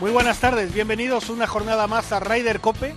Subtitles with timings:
[0.00, 2.94] Muy buenas tardes, bienvenidos una jornada más a Ryder Cope.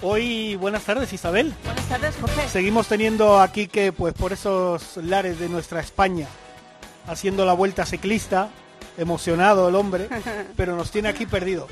[0.00, 1.52] Hoy, buenas tardes Isabel.
[1.64, 2.48] Buenas tardes, Jorge.
[2.48, 6.28] Seguimos teniendo aquí que, pues por esos lares de nuestra España,
[7.08, 8.50] haciendo la vuelta ciclista,
[8.96, 10.08] emocionado el hombre,
[10.56, 11.68] pero nos tiene aquí perdidos.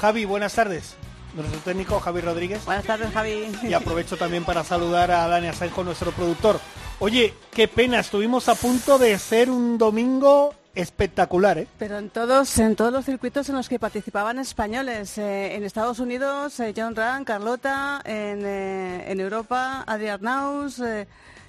[0.00, 0.94] Javi, buenas tardes.
[1.34, 2.64] Nuestro técnico Javi Rodríguez.
[2.64, 3.50] Buenas tardes, Javi.
[3.64, 6.60] Y aprovecho también para saludar a Dani Asenjo, nuestro productor.
[7.00, 11.66] Oye, qué pena, estuvimos a punto de ser un domingo espectacular, ¿eh?
[11.78, 15.98] Pero en todos, en todos los circuitos en los que participaban españoles, eh, en Estados
[15.98, 20.82] Unidos, eh, John Rand, Carlota, en, eh, en Europa, Adrián Naus,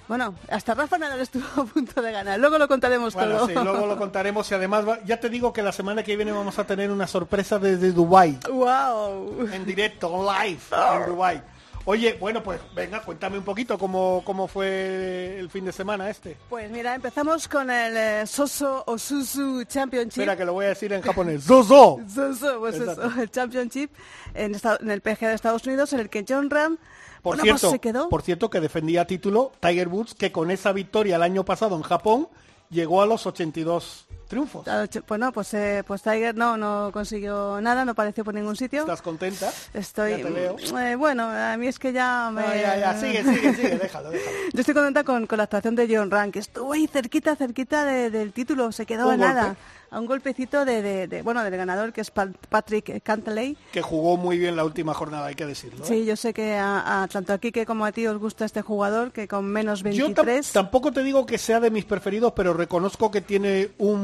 [0.06, 2.38] bueno, hasta Rafa Nadal estuvo a punto de ganar.
[2.38, 3.46] Luego lo contaremos Bueno, todo.
[3.46, 6.30] sí, luego lo contaremos y además va- ya te digo que la semana que viene
[6.32, 9.48] vamos a tener una sorpresa desde Dubai ¡Wow!
[9.50, 11.42] en directo, live en Dubai.
[11.86, 16.34] Oye, bueno, pues venga, cuéntame un poquito cómo, cómo fue el fin de semana este.
[16.48, 20.20] Pues mira, empezamos con el eh, Soso Osusu Championship.
[20.22, 21.44] Espera, que lo voy a decir en japonés.
[21.46, 22.00] ¡Zozo!
[22.08, 23.90] Soso, pues eso, el Championship
[24.32, 26.78] en, esta- en el PGA de Estados Unidos, en el que John Ram
[27.22, 28.08] Por bueno, pues cierto, se quedó.
[28.08, 31.82] por cierto que defendía título Tiger Woods, que con esa victoria el año pasado en
[31.82, 32.28] Japón
[32.70, 34.64] llegó a los 82 triunfos.
[34.64, 38.56] Claro, ch- Bueno, pues, eh, pues Tiger no, no consiguió nada, no apareció por ningún
[38.56, 38.80] sitio.
[38.82, 39.50] ¿Estás contenta?
[39.72, 40.56] Estoy, Ya te veo.
[40.80, 42.42] eh, bueno, a mí es que ya me...
[42.42, 44.36] Ah, ya, ya, sigue, sigue, sigue, déjalo, déjalo.
[44.52, 47.84] Yo estoy contenta con, con la actuación de John Rank, que estuvo ahí cerquita, cerquita
[47.84, 49.44] de- del título, se quedó a nada.
[49.46, 49.60] golpe.
[49.90, 53.56] A un golpecito de, de- de- bueno, del ganador, que es Pa- Patrick Cantley.
[53.70, 55.84] Que jugó muy bien la última jornada, hay que decirlo.
[55.84, 55.86] ¿eh?
[55.86, 58.60] Sí, yo sé que a, a- tanto aquí que como a ti os gusta este
[58.62, 60.50] jugador, que con menos Yo tam- 23...
[60.52, 63.94] tampoco te digo que sea de mis preferidos, pero reconozco que tiene un,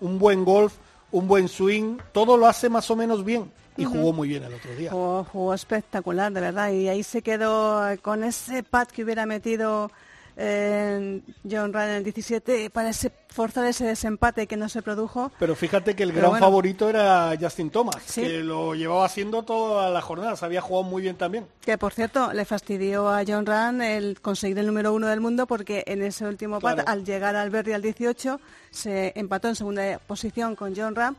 [0.00, 0.74] un buen golf,
[1.10, 3.50] un buen swing, todo lo hace más o menos bien.
[3.76, 4.90] Y jugó muy bien el otro día.
[4.90, 6.70] Jugó, jugó espectacular, de verdad.
[6.70, 9.90] Y ahí se quedó eh, con ese pat que hubiera metido
[10.36, 15.30] eh, John Ryan en el 17 para ese, forzar ese desempate que no se produjo.
[15.38, 16.46] Pero fíjate que el Pero gran bueno.
[16.46, 18.22] favorito era Justin Thomas, Sí.
[18.22, 21.46] que lo llevaba haciendo toda la jornada, se había jugado muy bien también.
[21.60, 25.46] Que por cierto, le fastidió a John Ryan el conseguir el número uno del mundo
[25.46, 26.88] porque en ese último pat, Claro.
[26.90, 28.40] al llegar al Berry al 18,
[28.70, 31.14] se empató en segunda posición con John Ram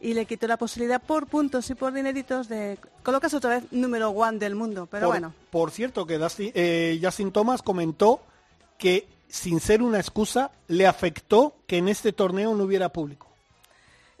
[0.00, 4.10] y le quitó la posibilidad por puntos y por dineritos de colocarse otra vez número
[4.10, 4.86] one del mundo.
[4.90, 8.20] Pero por, bueno, por cierto, que Dustin- eh, Justin Thomas comentó
[8.80, 13.28] que, sin ser una excusa, le afectó que en este torneo no hubiera público.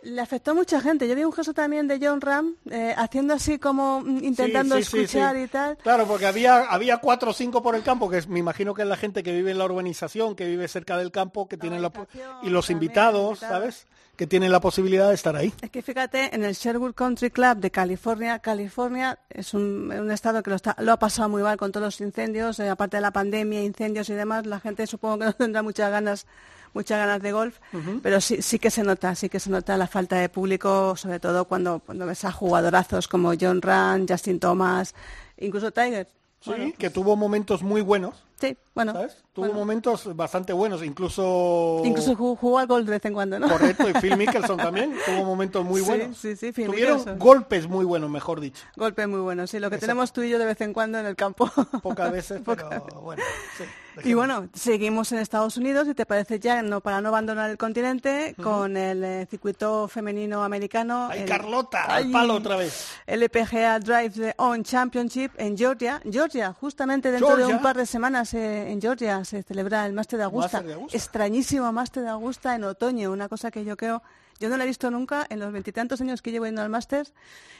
[0.02, 1.06] Le afectó a mucha gente.
[1.06, 4.82] Yo vi un gesto también de John Ram eh, haciendo así como mm, intentando Sí,
[4.84, 5.42] sí, sí, escuchar sí.
[5.42, 5.76] y tal.
[5.76, 8.80] Claro, porque había, había cuatro o cinco por el campo, que es- me imagino que
[8.82, 11.82] es la gente que vive en la urbanización, que vive cerca del campo, que tienen
[11.82, 13.40] la, po- urbanización, y los invitados.
[13.40, 13.86] ¿sabes?
[14.20, 15.50] Que tienen la posibilidad de estar ahí.
[15.62, 20.42] Es que fíjate, en el Sherwood Country Club de California, California es un, un estado
[20.42, 23.00] que lo, está- lo ha pasado muy mal con todos los incendios, eh, aparte de
[23.00, 26.26] la pandemia, incendios y demás, la gente supongo que no tendrá muchas ganas
[26.74, 27.58] muchas ganas de golf,
[28.02, 31.18] pero sí, sí que se nota, sí que se nota la falta de público, sobre
[31.18, 34.94] todo cuando, cuando ves a jugadorazos como John Rand, Justin Thomas,
[35.38, 36.06] incluso Tiger.
[36.42, 38.92] Sí, Bueno, que tuvo momentos muy buenos, sí, bueno.
[38.92, 39.22] ¿sabes?
[39.32, 39.60] Tuvo bueno.
[39.60, 41.82] momentos bastante buenos, incluso...
[41.84, 43.48] Incluso jugó, jugó al golf de vez en cuando, ¿no?
[43.48, 46.16] Correcto, y Phil Mickelson también tuvo momentos muy Sí, buenos.
[46.16, 47.18] sí, sí, Phil Tuvieron Mickelson.
[47.18, 48.62] golpes muy buenos, mejor dicho.
[48.76, 49.92] Golpe muy bueno, sí, lo que Exacto.
[49.92, 51.50] tenemos tú y yo de vez en cuando en el campo.
[51.82, 52.68] Pocas veces, pero
[53.02, 53.22] bueno.
[53.58, 53.64] sí,
[54.08, 57.58] Y bueno, seguimos en Estados Unidos, y te parece ya, no para no abandonar el
[57.58, 61.08] continente, con el eh, circuito femenino americano.
[61.10, 61.84] ¡Ay, el- Carlota!
[61.88, 62.04] ¡Ay!
[62.04, 62.86] ¡Al palo otra vez!
[63.06, 66.00] El LPGA Drive the On Championship en Georgia.
[66.10, 70.18] Georgia, justamente dentro de un par de semanas eh, en Georgia se celebra el Máster
[70.18, 70.58] de Augusta.
[70.58, 70.96] Máster de Augusta.
[70.96, 74.02] Extrañísimo Máster de Augusta en otoño, una cosa que yo creo,
[74.40, 77.06] yo no la he visto nunca en los veintitantos años que llevo yendo al Máster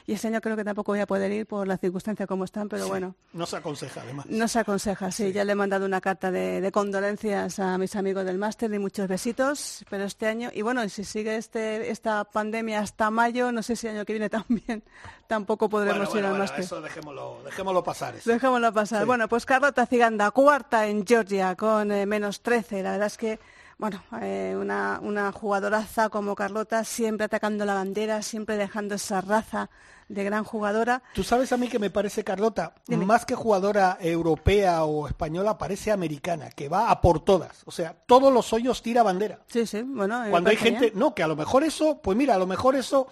[0.05, 2.67] y este año creo que tampoco voy a poder ir por las circunstancias como están,
[2.67, 3.15] pero bueno.
[3.33, 4.25] No se aconseja, además.
[4.27, 5.31] No se aconseja, sí.
[5.31, 8.79] Ya le he mandado una carta de, de condolencias a mis amigos del máster y
[8.79, 13.61] muchos besitos, pero este año, y bueno, si sigue este, esta pandemia hasta mayo, no
[13.63, 14.83] sé si el año que viene también
[15.27, 16.63] tampoco podremos Bueno, ir bueno, al bueno, máster.
[16.65, 18.15] eso dejémoslo, dejémoslo pasar.
[18.15, 18.29] eso.
[18.29, 19.01] Dejémoslo pasar.
[19.01, 19.05] Sí.
[19.05, 22.81] Bueno, pues Carlota Ciganda, cuarta en Georgia con eh, menos 13.
[22.83, 23.39] La verdad es que,
[23.81, 29.71] bueno, eh, una, una jugadoraza como Carlota, siempre atacando la bandera, siempre dejando esa raza
[30.07, 31.01] de gran jugadora.
[31.15, 33.07] Tú sabes a mí que me parece, Carlota, Dime.
[33.07, 37.63] más que jugadora europea o española, parece americana, que va a por todas.
[37.65, 39.39] O sea, todos los hoyos tira bandera.
[39.47, 40.25] Sí, sí, bueno.
[40.29, 40.99] Cuando hay gente, bien.
[40.99, 43.07] no, que a lo mejor eso, pues mira, a lo mejor eso,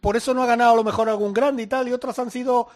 [0.00, 2.32] por eso no ha ganado a lo mejor algún grande y tal, y otras han
[2.32, 2.66] sido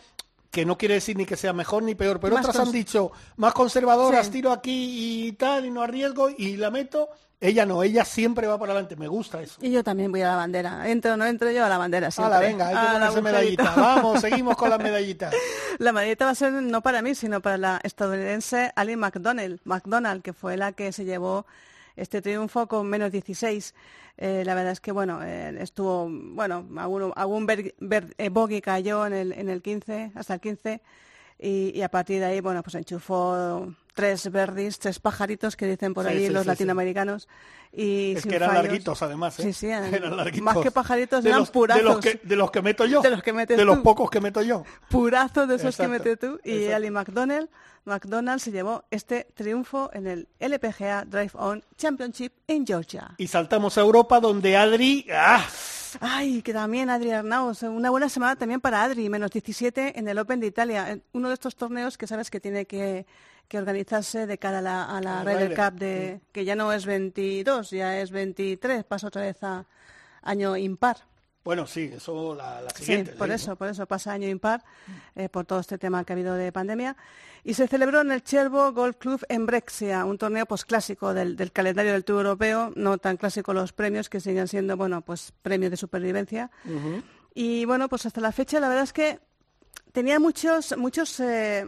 [0.52, 3.54] que no quiere decir ni que sea mejor ni peor, pero otras han dicho más
[3.54, 7.08] conservadoras, tiro aquí y tal, y no arriesgo, y la meto.
[7.40, 9.58] Ella no, ella siempre va para adelante, me gusta eso.
[9.62, 10.88] Y yo también voy a la bandera.
[10.88, 12.36] Entro no entro yo a la bandera siempre.
[12.36, 13.74] Hala, venga, hay que ponerse medallita.
[13.74, 15.34] Vamos, seguimos con las medallitas.
[15.78, 20.22] La medallita va a ser no para mí, sino para la estadounidense Ali McDonald, McDonald,
[20.22, 21.46] que fue la que se llevó
[21.96, 23.74] este triunfo con menos 16.
[24.18, 29.12] Eh, la verdad es que, bueno, eh, estuvo, bueno, algún, algún eh, bogey cayó en
[29.12, 30.80] el, en el 15, hasta el 15,
[31.38, 35.94] y, y, a partir de ahí, bueno, pues enchufó tres verdis, tres pajaritos que dicen
[35.94, 37.28] por ahí los latinoamericanos.
[37.74, 39.38] Y es que eran larguitos, además.
[39.40, 39.44] ¿eh?
[39.44, 40.44] Sí, sí, eran, larguitos.
[40.44, 41.82] Más que pajaritos, eran los, purazos.
[41.82, 43.00] De los, que, de los que meto yo.
[43.00, 44.64] De los que metes De los pocos que meto yo.
[44.90, 46.38] Purazos de esos que metes tú.
[46.44, 47.48] Y Ali McDonald,
[47.84, 53.14] McDonald se llevó este triunfo en el LPGA Drive On Championship en Georgia.
[53.16, 55.06] Y saltamos a Europa, donde Adri...
[55.12, 55.44] ¡ah!
[56.00, 60.18] Ay, que también Adri Arnaus, una buena semana también para Adri, menos 17 en el
[60.18, 63.04] Open de Italia, uno de estos torneos que sabes que tiene que
[63.52, 66.86] que organizarse de cara a la, a la Ryder Cup, de, que ya no es
[66.86, 69.66] 22, ya es 23, pasa otra vez a
[70.22, 70.96] año impar.
[71.44, 73.12] Bueno, sí, eso la, siguiente.
[73.12, 74.64] Sí, por eso, por eso pasa año impar,
[75.14, 76.96] eh, por todo este tema que ha habido de pandemia.
[77.44, 81.36] Y se celebró en el Cherbo Golf Club en Brexia, un torneo pues clásico del,
[81.36, 85.34] del, calendario del Tour Europeo, no tan clásico los premios, que siguen siendo, bueno, pues
[85.42, 86.50] premios de supervivencia.
[87.34, 89.20] Y bueno, pues hasta la fecha la verdad es que
[89.92, 91.66] tenía muchos, muchos eh,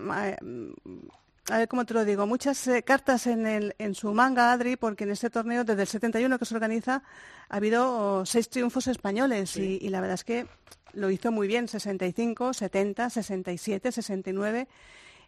[1.50, 4.76] a ver cómo te lo digo, muchas eh, cartas en, el, en su manga, Adri,
[4.76, 7.02] porque en este torneo, desde el 71 que se organiza,
[7.48, 10.46] ha habido oh, seis triunfos españoles y, y, la verdad es que
[10.94, 14.68] lo hizo muy bien, 65, 70, 67, 69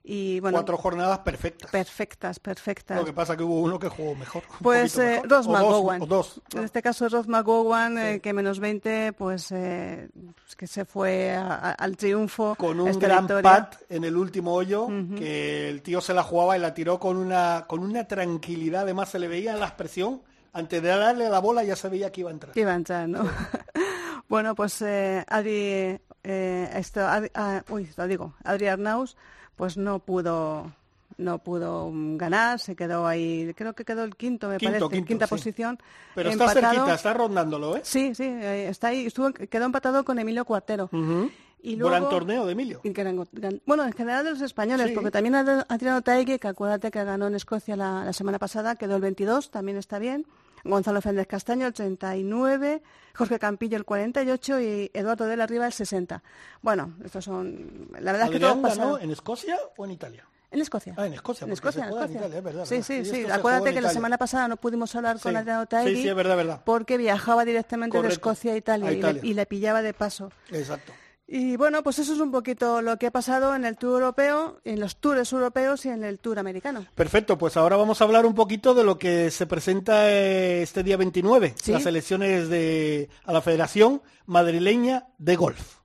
[0.09, 1.69] y, bueno, Cuatro jornadas perfectas.
[1.69, 2.97] Perfectas, perfectas.
[2.97, 4.45] Lo que pasa que hubo uno que jugó mejor.
[4.63, 6.07] Pues eh, Ross McGowan.
[6.07, 10.09] Dos, En este caso Ross McGowan, eh, que menos 20, pues eh,
[10.57, 12.55] que se fue a, a, al triunfo.
[12.55, 13.43] Con un gran victoria.
[13.43, 15.19] pat en el último hoyo, uh -huh.
[15.19, 18.83] que el tío se la jugaba y la tiró con una, con una tranquilidad.
[18.83, 20.23] Además se le veía la expresión.
[20.53, 22.53] Antes de darle la bola ya se veía que iba a entrar.
[22.53, 23.29] Que iba a entrar, ¿no?
[24.29, 29.17] bueno, pues eh, Adri, esto, Adri, ah, uy, lo digo, Adri Arnaus
[29.57, 30.73] pues no pudo
[31.19, 35.07] no pudo ganar, se quedó ahí, creo que quedó el quinto, me quinto, parece, quinto,
[35.09, 35.31] quinta sí.
[35.31, 35.79] posición.
[36.15, 36.75] Pero está empatado.
[36.75, 37.81] cerquita, está rondándolo, ¿eh?
[37.85, 40.91] Sí, sí, está ahí, estuvo, quedó empatado con Emilio Cuartero.
[40.93, 41.31] Uh -huh.
[41.63, 42.81] Y luego, gran torneo de Emilio.
[42.85, 44.93] Y gran, gran, bueno, en general de los españoles, Sí.
[44.95, 48.97] porque también Adriano Taegui, que acuérdate que ganó en Escocia la, la semana pasada, quedó
[48.97, 50.27] el 22, también está bien.
[50.65, 52.83] Gonzalo Féndez Castaño el 39,
[53.15, 56.23] Jorge Campillo el 48 y Eduardo de la Riva el 60.
[56.63, 57.89] Bueno, estos son...
[58.01, 58.77] La verdad es que todo pasa...
[58.85, 60.25] ganó en Escocia o en Italia?
[60.51, 60.95] En Escocia.
[60.97, 61.45] Ah, en Escocia.
[61.45, 62.11] En Escocia, se en juega.
[62.13, 62.87] Italia, es verdad, sí, verdad.
[62.87, 63.27] sí, sí.
[63.31, 65.37] Acuérdate que la semana pasada no pudimos hablar con Sí.
[65.39, 66.61] Adriano Taegui Sí, sí, es verdad, verdad.
[66.65, 68.09] porque viajaba directamente de.
[68.09, 69.21] Escocia a Italia, A y le- Italia.
[69.25, 70.31] Y, le, pillaba de paso.
[70.51, 70.93] Exacto.
[71.29, 74.61] Y bueno, pues eso es un poquito lo que ha pasado en el Tour Europeo,
[74.65, 76.87] en los Tours europeos y en el Tour americano.
[76.95, 80.85] Perfecto, pues ahora vamos a hablar un poquito de lo que se presenta eh, este
[80.85, 81.73] día 29, Sí.
[81.73, 85.79] las elecciones de, a la Federación Madrileña de Golf.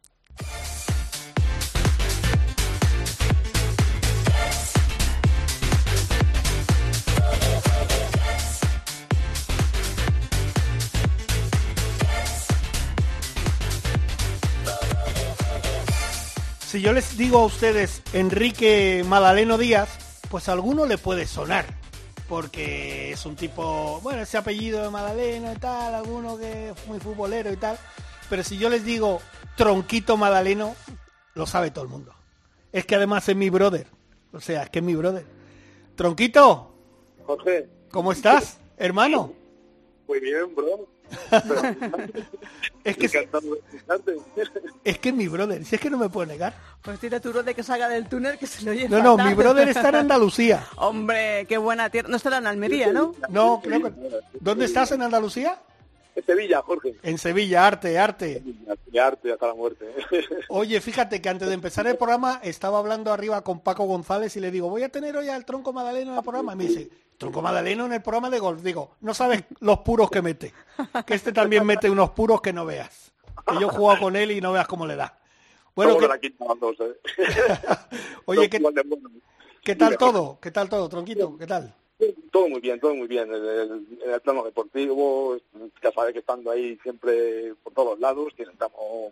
[16.82, 21.64] Si yo les digo a ustedes Enrique Madaleno Díaz, pues a alguno le puede sonar,
[22.28, 27.00] porque es un tipo, bueno, ese apellido de Madaleno y tal, alguno que es muy
[27.00, 27.78] futbolero y tal,
[28.32, 29.22] pero si yo les digo
[29.56, 30.76] Tronquito Madaleno,
[31.36, 32.16] lo sabe todo el mundo.
[32.72, 33.86] Es que además es mi brother,
[34.34, 35.24] o sea, es que es mi brother.
[35.94, 36.74] Tronquito,
[37.28, 39.36] Jorge, ¿cómo estás, hermano?
[40.08, 40.88] muy bien, bro.
[42.84, 43.06] Es que,
[44.84, 46.56] es que es mi brother, si es que no me puedo negar.
[46.82, 49.34] Pues tira tu de que salga del túnel que se lo oye No, no, mi
[49.34, 50.66] brother está en Andalucía.
[50.78, 52.10] Hombre, qué buena tierra.
[52.10, 53.14] No estará en Almería, ¿no?
[53.30, 53.94] No, creo que...
[54.40, 55.60] ¿Dónde estás en Andalucía?
[56.16, 56.96] En Sevilla, Jorge.
[57.04, 58.44] En Sevilla, arte, arte.
[58.92, 59.86] Y arte hasta la muerte.
[60.50, 64.42] Oye, fíjate que antes de empezar el programa estaba hablando arriba con Paco González y
[64.42, 66.54] le digo, voy a tener hoy al Tronco Madaleno en el programa.
[66.54, 66.90] Y me dice,
[67.22, 68.64] Tronco Madaleno en el programa de golf.
[68.64, 70.54] Digo, no sabes los puros que mete.
[71.06, 73.12] Que este también mete unos puros que no veas.
[73.46, 75.20] Que yo he jugado con él y no veas cómo le da.
[75.76, 76.06] Bueno, que-
[76.80, 77.00] ¿eh?
[78.26, 78.60] oye, ¿qué,
[79.64, 80.40] qué tal todo?
[80.42, 81.38] ¿Qué tal todo, Tronquito?
[81.38, 81.76] ¿Qué tal?
[82.32, 83.28] Todo muy bien, todo muy bien.
[83.34, 85.38] En el, en el plano deportivo,
[85.84, 88.56] ya sabes que estando ahí siempre por todos lados, que es el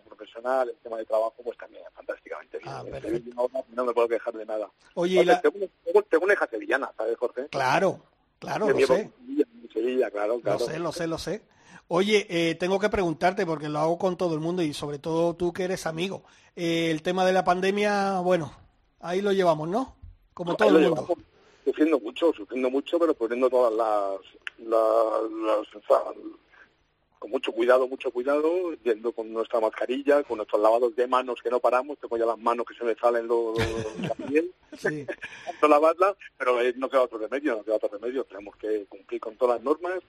[0.06, 2.70] profesional, el tema de trabajo, pues también fantásticamente bien.
[2.72, 3.34] Ah, En
[3.74, 4.70] no me puedo quejar de nada.
[4.94, 5.40] Oye, la...
[5.40, 5.56] tengo,
[6.20, 7.48] una hija sevillana, ¿sabes, Jorge?
[7.48, 8.02] Claro,
[8.38, 9.00] claro, lo sé.
[9.00, 10.58] en Sevilla, en Sevilla, claro, Lo claro.
[10.58, 11.42] sé, lo sé, lo sé.
[11.88, 15.34] Oye, eh, tengo que preguntarte, porque lo hago con todo el mundo y sobre todo
[15.34, 16.22] tú que eres amigo.
[16.56, 18.52] Eh, el tema de la pandemia, bueno,
[19.00, 19.96] ahí lo llevamos, ¿no?
[20.34, 21.08] Como todo el mundo.
[21.70, 24.18] Sufriendo mucho, sufriendo mucho, pero poniendo todas las,
[24.66, 25.68] las,
[27.16, 31.48] con mucho cuidado, mucho cuidado, yendo con nuestra mascarilla, con nuestros lavados de manos que
[31.48, 33.56] no paramos, tengo ya las manos que se me salen los,
[34.00, 35.06] la piel, sí.
[35.68, 39.36] lavarla, pero eh, no queda otro remedio, no queda otro remedio, tenemos que cumplir con
[39.36, 40.00] todas las normas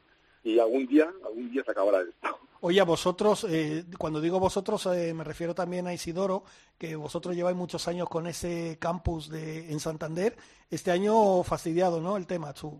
[0.43, 2.39] y algún día, algún día se acabará esto.
[2.63, 6.43] Oye, vosotros, eh, cuando digo vosotros, eh, me refiero también a Isidoro,
[6.77, 10.35] que vosotros lleváis muchos años con ese campus de, en Santander.
[10.69, 12.17] Este año fastidiado, ¿no?
[12.17, 12.79] El tema, tú.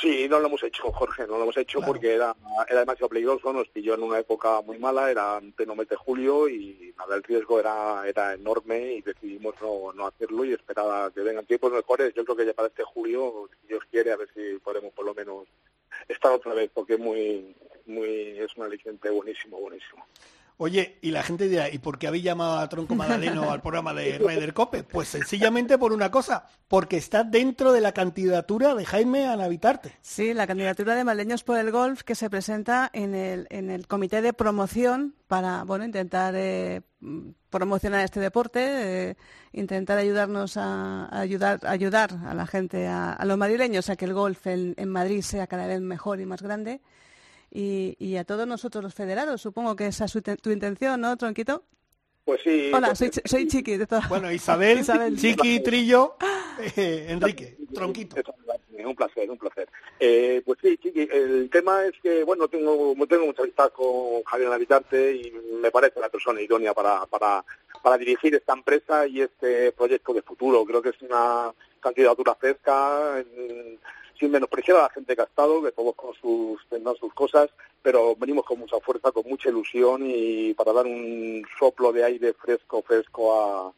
[0.00, 2.34] Sí, no lo hemos hecho, Jorge, no lo hemos hecho porque era,
[2.68, 5.96] era demasiado peligroso, nos pilló en una época muy mala, era en pleno mes de
[5.96, 10.86] julio y nada, el riesgo era, era enorme y decidimos no, no hacerlo y esperar
[11.06, 12.14] a que vengan tiempos mejores.
[12.14, 15.04] Yo creo que ya para este julio, si Dios quiere, a ver si podemos por
[15.04, 15.46] lo menos
[16.08, 17.54] estar otra vez, porque muy,
[17.86, 20.06] muy, es un aliciente buenísimo, buenísimo.
[20.58, 23.94] Oye, y la gente dirá, ¿y por qué habéis llamado a Tronco Magdaleno al programa
[23.94, 24.84] de Ryder Cope?
[24.84, 29.96] Pues sencillamente por una cosa, porque está dentro de la candidatura de Jaime a Navitarte.
[30.02, 33.86] Sí, la candidatura de Maleños por el Golf que se presenta en el, en el
[33.86, 36.82] comité de promoción para, bueno, intentar eh,
[37.50, 39.16] promocionar este deporte, eh,
[39.52, 44.46] intentar ayudarnos a, ayudar, ayudar a la gente, a, los madrileños, a que el golf
[44.46, 46.80] en Madrid sea cada vez mejor y más grande
[47.54, 49.40] y, a todos nosotros los federados.
[49.40, 51.64] Supongo que esa es tu intención, ¿no, Tronquito?
[52.24, 52.70] Pues sí.
[52.72, 53.76] Hola, pues soy, soy Chiqui.
[53.76, 55.16] De Bueno, Isabel, Isabel.
[55.16, 56.16] Chiqui, Trillo,
[56.76, 58.16] eh, Enrique, Tronquito.
[58.84, 59.68] Un placer, un placer.
[59.98, 64.50] Eh, pues sí, Chiqui, el tema es que, bueno, tengo, tengo mucha amistad con Javier
[64.50, 67.44] Navitarte y me parece la persona idónea para, para,
[67.82, 70.64] para dirigir esta empresa y este proyecto de futuro.
[70.64, 73.22] Creo que es una candidatura fresca
[74.22, 77.50] sin menospreciar a la gente que ha estado, que todos con sus, tendrán sus cosas,
[77.82, 82.32] pero venimos con mucha fuerza, con mucha ilusión y para dar un soplo de aire
[82.34, 83.72] fresco, fresco a,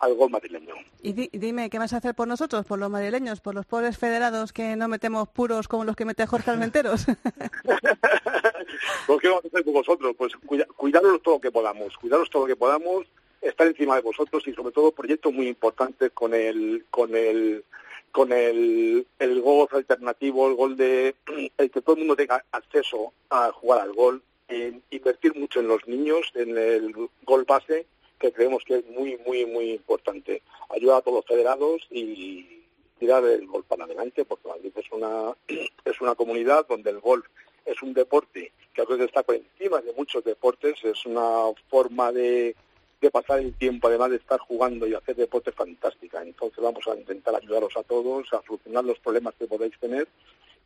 [0.00, 0.74] al gol madrileño.
[1.00, 4.52] Y dime, ¿qué vas a hacer por nosotros, por los madrileños, por los pobres federados
[4.52, 7.06] que no metemos puros como los que mete Jorge Almenteros?
[9.06, 10.14] pues, ¿Qué vamos a hacer por vosotros?
[10.18, 10.34] Pues
[10.76, 13.06] cuidaros todo lo que podamos, cuidaros todo lo que podamos,
[13.40, 17.64] estar encima de vosotros y sobre todo proyectos muy importantes con el, con el
[18.12, 21.16] con el, el gol alternativo, el gol de
[21.58, 25.68] el que todo el mundo tenga acceso a jugar al gol, en invertir mucho en
[25.68, 27.86] los niños, en el gol base,
[28.18, 30.42] que creemos que es muy, muy, muy importante.
[30.68, 32.62] Ayuda a todos los federados y
[32.98, 35.34] tirar el gol para adelante, porque es una,
[35.84, 37.26] es una comunidad donde el golf
[37.64, 42.12] es un deporte que a veces está por encima de muchos deportes, es una forma
[42.12, 42.56] de
[43.02, 46.22] de pasar el tiempo, además de estar jugando y hacer deporte fantástica.
[46.22, 50.08] Entonces vamos a intentar ayudaros a todos a solucionar los problemas que podéis tener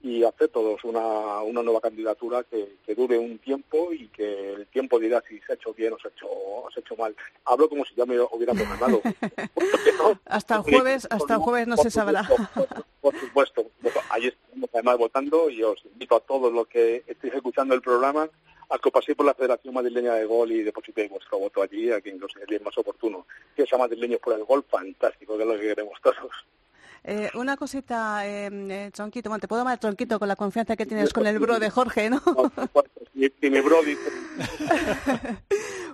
[0.02, 4.98] y hacer todos una, una nueva candidatura que, dure un tiempo y que el tiempo
[4.98, 6.28] dirá si se ha hecho bien o se ha hecho,
[6.72, 7.16] se ha hecho mal.
[7.44, 9.00] Hablo como si ya me hubiera programado.
[10.26, 12.28] hasta el jueves, hasta el jueves no se sabrá.
[13.00, 13.66] Por, supuesto.
[14.10, 18.28] Ahí estamos además votando y os invito a todos los que estéis escuchando el programa
[18.68, 22.00] a que paséis por la Federación Madrileña de Gol y depositéis vuestro voto allí, a
[22.00, 23.26] quien consideréis más oportuno.
[23.54, 26.32] Que sea madrileño por el gol, fantástico, que es lo que queremos todos.
[27.08, 30.86] Eh, una cosita, eh, eh Tronquito, bueno, te puedo llamar Tronquito con la confianza que
[30.86, 32.20] tienes con el bro de Jorge, ¿no?
[33.14, 34.10] y, mi bro dice...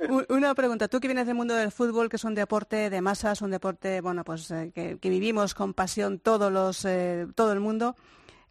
[0.31, 3.43] una pregunta, tú que vienes del mundo del fútbol, que es un deporte de masas,
[3.43, 7.61] un deporte, bueno, pues eh, que, que, vivimos con pasión todos los, eh, todo el
[7.61, 7.95] mundo,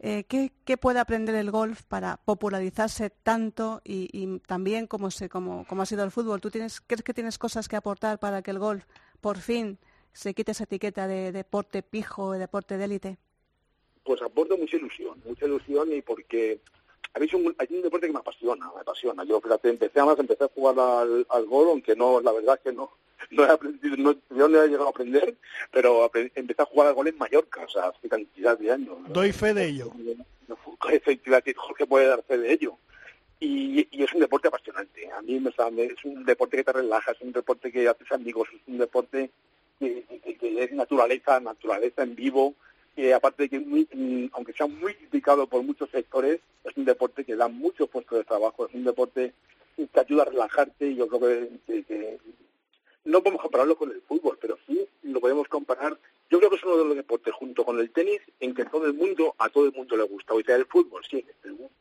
[0.04, 5.84] eh, ¿qué, puede aprender el golf para popularizarse tanto y, también como, se, como, como,
[5.84, 6.42] ha sido el fútbol?
[6.42, 8.84] ¿Tú tienes, crees que tienes cosas que aportar para que el golf
[9.22, 9.78] por fin
[10.12, 13.18] se quite esa etiqueta de deporte pijo, de deporte de élite?
[14.04, 16.62] Pues aporta mucha ilusión, mucha ilusión y porque
[17.14, 19.24] hay un, un deporte que me apasiona, me apasiona.
[19.24, 22.62] Yo fíjate, empecé a empecé a jugar al, al gol, aunque no, la verdad es
[22.62, 22.92] que no,
[23.32, 25.36] no he aprendido, no, yo no he llegado a aprender,
[25.72, 28.98] pero empecé a jugar al gol en Mallorca, o sea, hace cantidad de años.
[29.10, 29.92] Doy fe de ello.
[30.92, 32.78] Efectivamente, Jorge puede dar fe de ello.
[33.40, 35.10] Y, y, es un deporte apasionante.
[35.12, 35.50] A mí me,
[35.84, 39.32] es un deporte que te relaja, es un deporte que haces amigos, es un deporte
[39.80, 40.06] que,
[40.42, 42.54] es naturaleza, naturaleza en vivo.
[42.96, 46.86] Y aparte de que, muy, mm, aunque sea muy criticado por muchos sectores, es un
[46.86, 49.34] deporte que da muchos puestos de trabajo, es un deporte
[49.76, 52.20] que te ayuda a relajarte y yo creo que
[53.04, 55.98] no podemos compararlo con el fútbol, pero sí lo podemos comparar.
[56.30, 58.86] Yo creo que es uno de los deportes junto con el tenis en que todo
[58.86, 60.34] el mundo, a todo el mundo le gusta.
[60.34, 61.26] Hoy sea el fútbol, sí,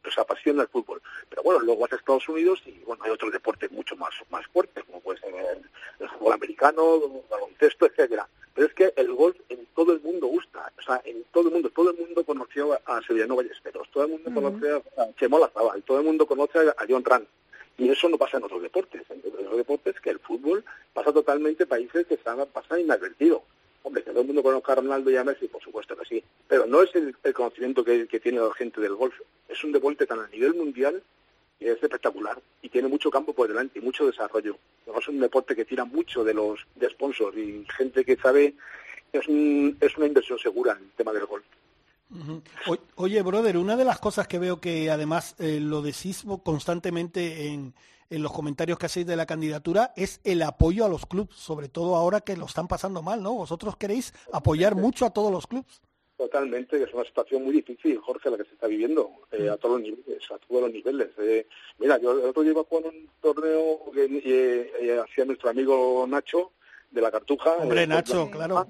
[0.02, 1.00] pues apasiona el fútbol.
[1.28, 4.46] Pero bueno, luego vas a Estados Unidos y bueno, hay otros deportes mucho más, más
[4.48, 5.34] fuertes, como puede ser
[6.00, 8.28] el, fútbol americano, el baloncesto, etcétera.
[8.54, 11.54] Pero es que el golf en todo el mundo gusta, o sea, en todo el
[11.54, 15.82] mundo, todo el mundo conoció a Sevillano Ballesteros, todo el mundo conoce a Chemo Lazabal,
[15.84, 17.26] todo el mundo conoce a John Rand.
[17.80, 19.02] Y eso no pasa en otros deportes.
[19.08, 23.42] En otros deportes que el fútbol pasa totalmente países que están, pasan inadvertido.
[23.82, 26.22] Hombre, que todo el mundo conozca a Ronaldo y a Messi, por supuesto que sí.
[26.46, 29.14] Pero no es el, conocimiento que, tiene la gente del golf.
[29.48, 31.02] Es un deporte tan a nivel mundial
[31.58, 32.38] y es espectacular.
[32.60, 34.58] Y tiene mucho campo por delante y mucho desarrollo.
[34.98, 38.52] Es un deporte que tira mucho de los de sponsors y gente que sabe
[39.14, 39.26] es,
[39.80, 41.46] es una inversión segura en el tema del golf.
[42.96, 47.74] Oye, brother, una de las cosas que veo que además eh, lo decís constantemente en,
[48.10, 51.68] en los comentarios que hacéis de la candidatura es el apoyo a los clubes, sobre
[51.68, 53.34] todo ahora que lo están pasando mal, ¿no?
[53.34, 55.80] Vosotros queréis apoyar mucho a todos los clubes.
[56.16, 59.56] Totalmente, que es una situación muy difícil, Jorge, la que se está viviendo, eh, a
[59.56, 61.08] todos los niveles, a todos los niveles.
[61.18, 61.46] Eh,
[61.78, 66.52] mira, yo el otro día iba con un torneo que hacía nuestro amigo Nacho,
[66.90, 67.52] de la Cartuja.
[67.52, 68.66] Hombre, Nacho, claro.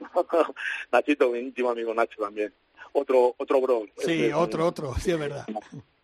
[0.92, 2.54] Nachito, mi íntimo amigo Nacho también
[2.94, 3.86] otro otro bro.
[3.98, 5.46] Sí, otro, otro, sí es verdad.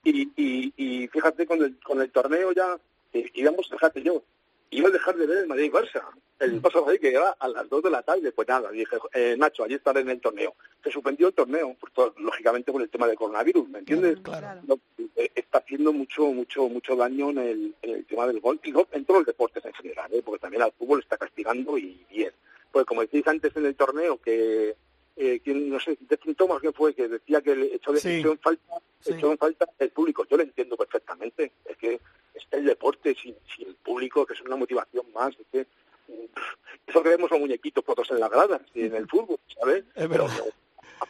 [0.05, 2.79] Y, y, y fíjate, con el, con el torneo ya
[3.13, 4.23] eh, íbamos, fíjate yo,
[4.71, 6.03] iba a dejar de ver el Madrid Barça.
[6.39, 6.61] El mm.
[6.61, 9.75] paso que era a las 2 de la tarde, pues nada, dije, eh, Nacho, allí
[9.75, 10.55] estaré en el torneo.
[10.83, 11.77] Se suspendió el torneo,
[12.17, 14.21] lógicamente por el tema del coronavirus, ¿me entiendes?
[14.21, 14.79] Claro.
[15.17, 18.71] Eh, está haciendo mucho, mucho, mucho daño en el, en el tema del gol, y
[18.71, 20.23] en todos los deportes en general, ¿eh?
[20.25, 22.33] porque también al fútbol está castigando y bien.
[22.73, 24.77] Pues como decís antes en el torneo, que
[25.23, 28.39] eh, no sé, de Thomas que fue, que decía que el hecho de que en
[28.39, 30.27] falta, en falta el público.
[30.31, 31.53] Yo lo entiendo perfectamente.
[31.67, 32.01] Es que
[32.35, 35.37] es el deporte sin, sin el público, que es una motivación más.
[35.39, 35.67] Es que,
[36.87, 39.85] eso que vemos los muñequitos fotos en la grada, en el fútbol, ¿sabes?
[39.95, 40.27] Pero,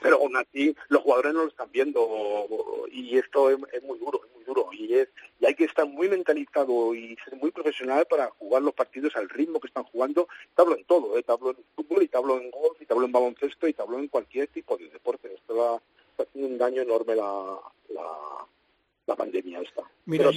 [0.00, 2.46] pero aún así los jugadores no lo están viendo
[2.90, 5.08] y esto es, muy duro, es muy duro y es
[5.40, 9.28] y hay que estar muy mentalizado y ser muy profesional para jugar los partidos al
[9.28, 10.28] ritmo que están jugando.
[10.54, 11.22] Te hablo en todo, ¿eh?
[11.22, 13.72] te hablo en fútbol y te hablo en golf y te hablo en baloncesto y
[13.72, 15.32] te hablo en cualquier tipo de deporte.
[15.32, 15.80] Esto va,
[16.10, 18.46] está haciendo un daño enorme la, la,
[19.10, 19.82] la pandemia esta.
[20.06, 20.30] Mira,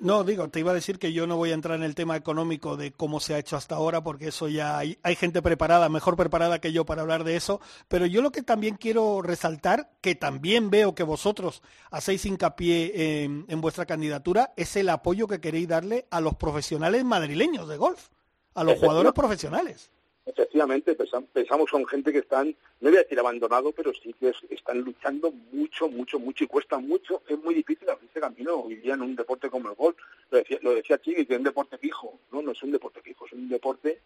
[0.00, 2.16] no, digo, te iba a decir que yo no voy a entrar en el tema
[2.16, 5.88] económico de cómo se ha hecho hasta ahora, porque eso ya hay, hay gente preparada,
[5.88, 9.90] mejor preparada que yo para hablar de eso, pero yo lo que también quiero resaltar,
[10.00, 15.40] que también veo que vosotros hacéis hincapié en, en vuestra candidatura, es el apoyo que
[15.40, 18.08] queréis darle a los profesionales madrileños de golf,
[18.54, 19.90] a los jugadores profesionales
[20.28, 20.96] efectivamente
[21.32, 25.32] pensamos con gente que están, no voy a decir abandonado, pero sí que están luchando
[25.52, 27.22] mucho, mucho, mucho y cuesta mucho.
[27.26, 29.96] Es muy difícil abrirse camino hoy día en un deporte como el golf.
[30.30, 32.18] Lo decía, lo decía Chigui, que es un deporte fijo.
[32.32, 34.00] No, no es un deporte fijo, es un deporte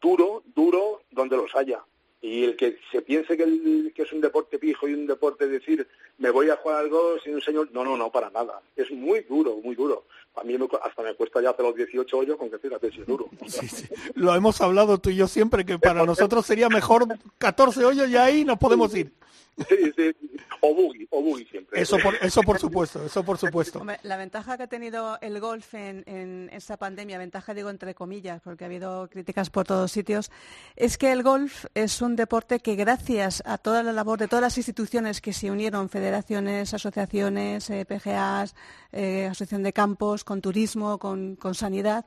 [0.00, 1.82] duro, duro, donde los haya.
[2.22, 5.48] Y el que se piense que, el, que es un deporte fijo y un deporte
[5.48, 8.62] decir, me voy a jugar algo sin un señor, no, no, no, para nada.
[8.76, 10.04] Es muy duro, muy duro.
[10.36, 13.06] A mí hasta me cuesta ya hacer los 18 hoyos con que fíjate si es
[13.06, 13.28] duro.
[13.48, 13.88] Sí, sí.
[14.14, 17.06] Lo hemos hablado tú y yo siempre, que para nosotros sería mejor
[17.38, 19.12] 14 hoyos y ahí nos podemos ir.
[19.68, 20.14] Sí, sí,
[20.60, 21.80] o buggy, o buggy siempre.
[21.80, 23.84] Eso por, eso por supuesto, eso por supuesto.
[24.02, 28.40] la ventaja que ha tenido el golf en, en esta pandemia, ventaja digo entre comillas,
[28.42, 30.30] porque ha habido críticas por todos sitios,
[30.76, 34.42] es que el golf es un deporte que gracias a toda la labor de todas
[34.42, 38.54] las instituciones que se unieron, federaciones, asociaciones, eh, PGAs,
[38.92, 42.06] eh, asociación de campos, con turismo, con, sanidad,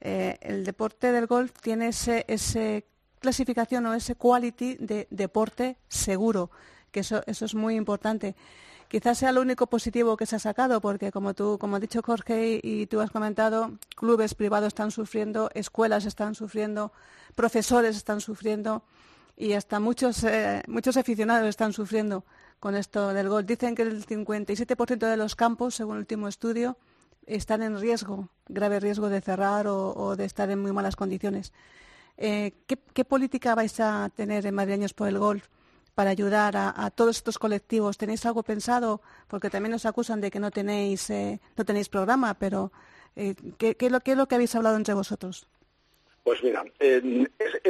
[0.00, 2.84] eh, el deporte del golf tiene ese, ese
[3.20, 6.50] clasificación o ese quality de deporte seguro
[6.92, 8.36] que eso, eso es muy importante.
[8.92, 12.02] Quizás sea lo único positivo que se ha sacado, porque como tú, como ha dicho
[12.04, 16.92] Jorge y tú has comentado, clubes privados están sufriendo, escuelas están sufriendo,
[17.34, 18.82] profesores están sufriendo
[19.34, 22.24] y hasta muchos, eh, muchos aficionados están sufriendo
[22.60, 23.46] con esto del gol.
[23.46, 26.76] Dicen que el 57% de los campos, según el último estudio,
[27.26, 31.54] están en riesgo, grave riesgo de cerrar o, de estar en muy malas condiciones.
[32.18, 35.48] Eh, ¿qué, ¿qué, política vais a tener en Madrileños por el golf?
[35.94, 37.98] Para ayudar a, todos estos colectivos?
[37.98, 39.00] ¿Tenéis algo pensado?
[39.28, 42.72] Porque también nos acusan de que no tenéis, eh, no tenéis programa, pero
[43.16, 45.46] eh, ¿qué, es lo, ¿qué es lo que habéis hablado entre vosotros?
[46.24, 47.02] Pues mira, es,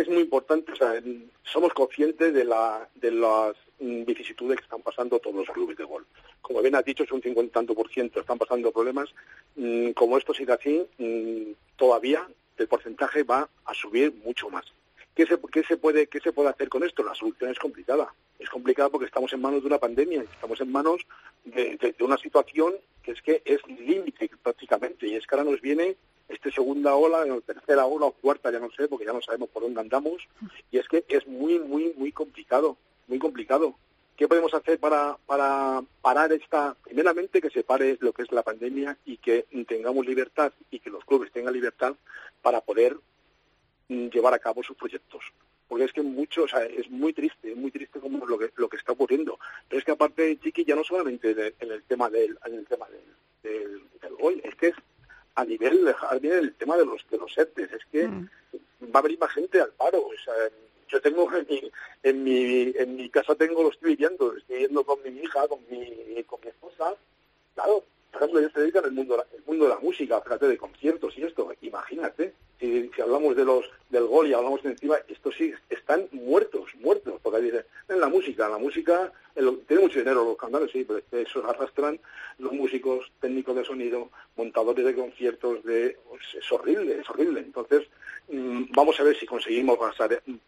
[0.09, 1.03] muy importante, o sea,
[1.43, 6.07] somos conscientes de, la, de las vicisitudes que están pasando todos los clubes de golf.
[6.43, 9.09] Como bien has dicho, es un 50 tanto por ciento están pasando problemas.
[9.57, 14.67] Mm, como esto sigue así, mm, todavía el porcentaje va a subir mucho más.
[15.15, 17.03] ¿Qué se, qué se, puede, ¿Qué se puede hacer con esto?
[17.03, 18.15] La solución es complicada.
[18.39, 21.03] Es complicada porque estamos en manos de una pandemia, estamos en manos
[21.45, 25.07] de, una situación que es que es límite prácticamente.
[25.07, 25.97] Y es que ahora nos viene
[26.29, 29.63] esta segunda ola, tercera ola o cuarta, ya no sé, porque ya no sabemos por
[29.63, 30.27] dónde andamos.
[30.71, 33.75] Y es que es muy, muy, muy complicado, muy complicado.
[34.17, 38.43] ¿Qué podemos hacer para, para parar esta, primeramente que se pare lo que es la
[38.43, 41.95] pandemia y que tengamos libertad y que los clubes tengan libertad
[42.41, 42.97] para poder
[43.89, 45.25] llevar a cabo sus proyectos.
[45.69, 48.69] porque es que mucho, o sea, es muy triste, muy triste como lo que lo
[48.69, 49.39] que está ocurriendo.
[49.69, 52.87] Pero es que aparte, Chiqui, ya no solamente en el, tema del, en el tema
[52.91, 54.75] del, del, gol, es que es
[55.35, 58.29] a nivel, a nivel del tema de los de los ERTES, es que mm.
[58.95, 60.35] va a venir más gente al paro, o sea,
[60.89, 64.85] yo tengo en mi, en mi, en mi casa tengo, lo estoy viviendo, estoy viviendo
[64.85, 66.95] con mi hija, con mi, con mi esposa,
[67.55, 70.59] claro, por ejemplo, ellos se dedican al mundo, el mundo de la música, fíjate, de
[70.59, 74.97] conciertos y esto, imagínate, si, si hablamos de los del gol y hablamos de encima,
[75.09, 80.25] estos sí están muertos, muertos, porque dicen, en la música, la música, tiene mucho dinero
[80.25, 81.99] los cantantes, sí, pero eso arrastran
[82.39, 87.41] los músicos, técnicos de sonido, montadores de conciertos, de pues, es horrible, es horrible.
[87.41, 87.89] Entonces,
[88.29, 89.79] mm, vamos a ver si conseguimos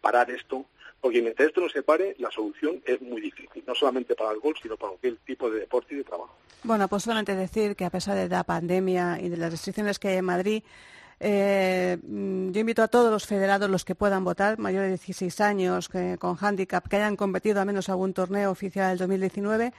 [0.01, 0.65] parar esto
[1.05, 4.39] porque mientras esto no se pare, la solución es muy difícil, no solamente para el
[4.39, 6.35] golf, sino para cualquier tipo de deporte y de trabajo.
[6.63, 10.07] Bueno, pues solamente decir que a pesar de la pandemia y de las restricciones que
[10.07, 10.63] hay en Madrid,
[11.19, 15.89] eh, yo invito a todos los federados, los que puedan votar, mayores de 16 años,
[15.89, 19.73] que, con handicap, que hayan competido al menos algún torneo oficial del 2019,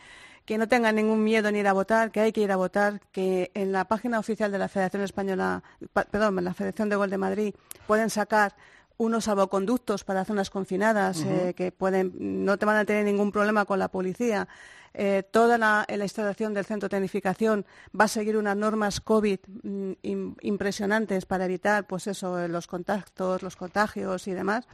[0.45, 3.01] que no tengan ningún miedo en ir a votar, que hay que ir a votar,
[3.11, 7.11] que en la página oficial de la Federación Española, perdón, en la Federación de Gol
[7.11, 7.55] de Madrid,
[7.89, 8.55] pueden sacar
[8.99, 13.65] unos salvoconductos para zonas confinadas eh, que pueden no te van a tener ningún problema
[13.65, 14.49] con la policía.
[14.95, 17.67] Eh, toda la, instalación del centro de tecnificación
[17.99, 19.93] va a seguir unas normas COVID mm,
[20.41, 24.67] impresionantes para evitar, pues eso, los contactos, los contagios y demás.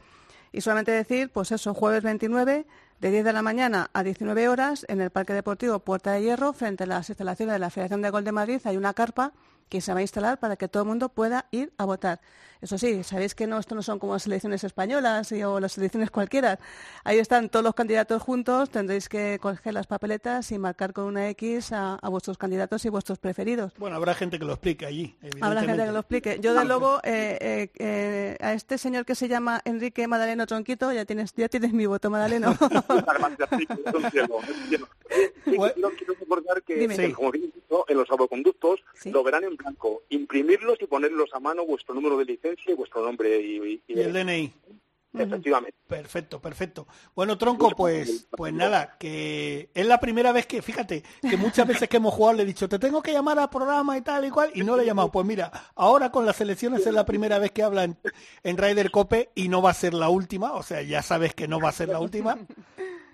[0.53, 2.65] Y solamente decir, pues eso, jueves 29,
[3.01, 6.53] de 10 de la mañana a 19 horas, en el Parque Deportivo Puerta de Hierro,
[6.53, 9.33] frente a las instalaciones de la Federación de Gol de Madrid, hay una carpa
[9.69, 12.19] que se va a instalar para que todo el mundo pueda ir a votar.
[12.63, 16.09] Eso sí, sabéis que no, esto no son como las elecciones españolas o las elecciones
[16.09, 16.59] cualquiera.
[17.03, 21.27] Ahí están todos los candidatos juntos, tendréis que coger las papeletas y marcar con una
[21.31, 23.73] X a, vuestros candidatos y vuestros preferidos.
[23.77, 25.13] Bueno, habrá gente que lo explique allí.
[25.41, 26.39] Habrá gente que lo explique.
[26.39, 30.93] Yo, de luego, eh, eh, eh, a este señor que se llama Enrique Madaleno Tronquito,
[30.93, 32.55] ya tienes, ya tienes mi voto, Madaleno.
[34.11, 34.39] quiero,
[36.17, 40.03] recordar que, como bien dicho, en los salvoconductos lo verán en blanco.
[40.09, 44.53] Imprimirlos y ponerlos a mano vuestro número de licencia y vuestro nombre y, el DNI.
[45.15, 45.77] Efectivamente.
[45.87, 46.87] Perfecto, perfecto.
[47.15, 51.87] Bueno, Tronco, pues, pues nada, que es la primera vez que, fíjate, que muchas veces
[51.87, 54.31] que hemos jugado le he dicho, te tengo que llamar a programa y tal y
[54.31, 55.11] cual, y no le he llamado.
[55.11, 57.97] Pues mira, ahora con las elecciones es la primera vez que habla en,
[58.43, 61.47] en Ryder Cope y no va a ser la última, o sea, ya sabes que
[61.47, 62.39] no va a ser la última.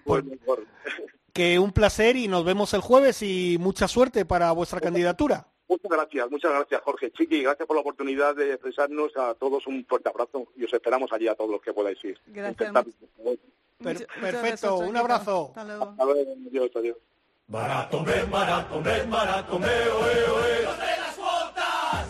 [0.05, 0.23] Pues,
[1.33, 5.47] que un placer y nos vemos el jueves y mucha suerte para vuestra candidatura.
[5.69, 7.11] Muchas gracias, muchas gracias Jorge.
[7.11, 11.13] Chiqui, gracias por la oportunidad de expresarnos a todos un fuerte abrazo y os esperamos
[11.13, 12.19] allí a todos los que podáis ir.
[12.25, 12.73] Gracias.
[14.19, 15.53] perfecto, un abrazo.
[15.55, 15.95] Hasta luego.
[15.99, 16.97] Adiós, adiós.
[17.47, 19.59] Barato, barato, barato,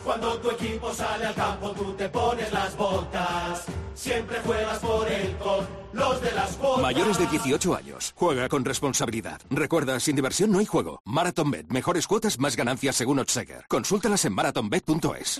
[0.03, 3.65] cuando tu equipo sale al campo, tú te pones las botas.
[3.93, 6.81] Siempre juegas por el con los de las botas.
[6.81, 8.13] Mayores de 18 años.
[8.15, 9.41] Juega con responsabilidad.
[9.49, 11.01] Recuerda, sin diversión no hay juego.
[11.05, 11.67] MarathonBet.
[11.69, 13.65] Mejores cuotas, más ganancias según Otsaker.
[13.67, 15.39] Consúltalas en marathonbet.es.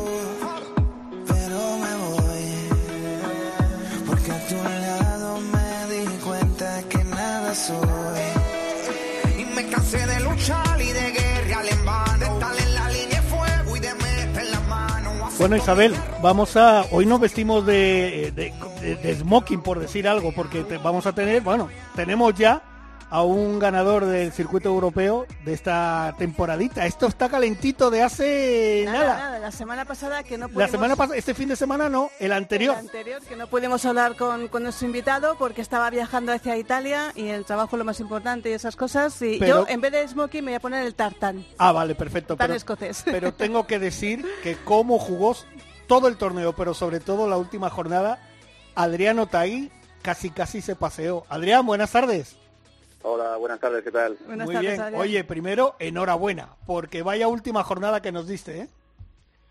[15.41, 16.85] Bueno, Isabel, vamos a.
[16.91, 21.41] Hoy nos vestimos de, de, smoking, por decir algo, porque vamos a tener.
[21.41, 22.61] Bueno, tenemos ya
[23.11, 26.85] a un ganador del circuito europeo de esta temporadita.
[26.85, 29.37] Esto está calentito de hace nada.
[29.37, 30.63] La semana pasada que no pudimos...
[30.63, 32.73] La semana pasada, este fin de semana no, el anterior.
[32.75, 37.11] El anterior, que no pudimos hablar con, con, nuestro invitado porque estaba viajando hacia Italia
[37.13, 39.21] y el trabajo es lo más importante y esas cosas.
[39.21, 41.45] Y yo, en vez de smoking, me voy a poner el tartán.
[41.57, 42.37] Ah, vale, perfecto.
[42.37, 43.01] Tan escocés.
[43.05, 45.35] Pero tengo que decir que como jugó
[45.85, 48.19] todo el torneo, pero sobre todo la última jornada,
[48.75, 49.69] Adriano Taí
[50.01, 51.25] casi casi se paseó.
[51.27, 52.37] Adrián, buenas tardes.
[53.03, 54.17] Hola, buenas tardes, ¿qué tal?
[54.27, 54.79] Muy bien.
[54.95, 58.67] Oye, primero, enhorabuena, porque vaya última jornada que nos diste, ¿eh?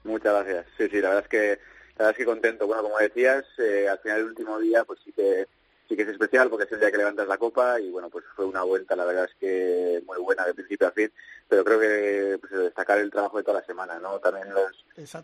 [0.04, 0.66] Muchas gracias.
[0.78, 1.48] Sí, sí, la verdad es que,
[1.96, 2.66] la verdad es que contento.
[2.66, 5.46] Bueno, como decías, eh, al final del último día, pues sí que
[5.90, 8.24] sí que es especial porque es el día que levantas la copa y bueno, pues
[8.36, 11.10] fue una vuelta, la verdad es que muy buena de principio a fin,
[11.48, 14.20] pero creo que pues, destacar el trabajo de toda la semana, ¿no?
[14.20, 14.70] También los,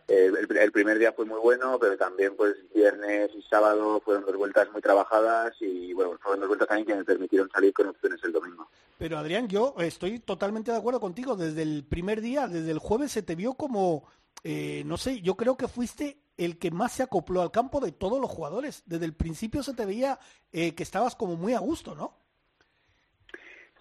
[0.08, 4.36] eh, el, primer día fue muy bueno, pero también pues viernes y sábado fueron dos
[4.36, 8.18] vueltas muy trabajadas y bueno, fueron dos vueltas también que me permitieron salir con opciones
[8.24, 8.68] el domingo.
[8.98, 13.12] Pero Adrián, yo estoy totalmente de acuerdo contigo, desde el primer día, desde el jueves
[13.12, 14.08] se te vio como,
[14.44, 17.92] eh, no sé, yo creo que fuiste el que más se acopló al campo de
[17.92, 18.82] todos los jugadores.
[18.86, 20.18] Desde el principio se te veía
[20.52, 22.14] eh, que estabas como muy a gusto, ¿no?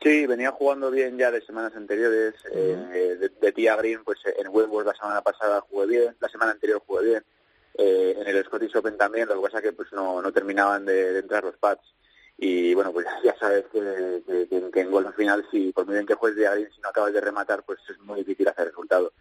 [0.02, 2.36] Sí, venía jugando bien ya de semanas anteriores.
[2.52, 6.82] Eh, de, Tía Green, pues en Wentworth la semana pasada jugué bien, la semana anterior
[6.86, 7.24] jugué bien.
[7.78, 10.86] Eh, en el Scottish Open también, lo que pasa es que pues no, no terminaban
[10.86, 11.82] de, entrar los pads.
[12.38, 16.16] Y bueno, pues ya sabes que, que, en golf final, si por muy bien que
[16.16, 19.12] juegues Tía Green, si no acabas de rematar, pues es muy difícil hacer resultado.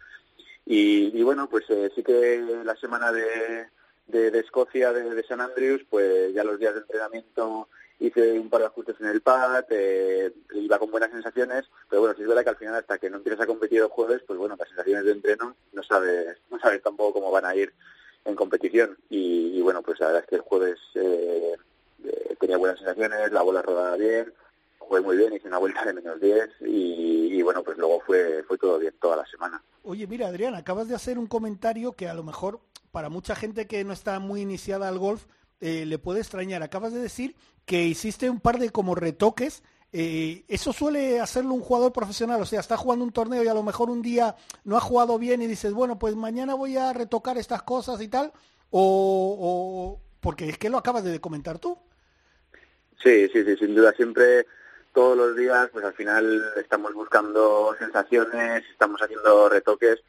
[0.65, 3.67] Y, bueno, pues eh, sí que la semana de,
[4.07, 7.67] de, Escocia, de, San Andrews, pues ya los días de entrenamiento
[7.99, 12.15] hice un par de ajustes en el pad, eh, iba con buenas sensaciones, pero bueno,
[12.15, 14.37] sí es verdad que al final hasta que no empiezas a competir el jueves, pues
[14.39, 17.71] bueno, las sensaciones de entreno no sabes, no sabes tampoco cómo van a ir
[18.25, 18.97] en competición.
[19.09, 21.55] Y, bueno, pues la verdad es que el jueves eh,
[22.39, 24.33] tenía buenas sensaciones, la bola rodaba bien,
[24.87, 28.43] jugué muy bien, hice una vuelta de menos 10 y, y, bueno, pues luego fue,
[28.47, 29.61] fue todo bien toda la semana.
[29.83, 32.59] Oye, mira, Adrián, acabas de hacer un comentario que a lo mejor
[32.91, 35.25] para mucha gente que no está muy iniciada al golf
[35.59, 36.63] eh, le puede extrañar.
[36.63, 39.63] Acabas de decir que hiciste un par de como retoques.
[39.91, 43.53] Eh, eso suele hacerlo un jugador profesional, o sea, está jugando un torneo y a
[43.53, 46.91] lo mejor un día no ha jugado bien y dices, bueno, pues mañana voy a
[46.91, 48.33] retocar estas cosas y tal,
[48.71, 51.77] o, o porque es que lo acabas de comentar tú.
[53.01, 54.45] Sí, sí, sí, sin duda siempre
[54.95, 59.99] todos los días, pues al final estamos buscando sensaciones, estamos haciendo retoques,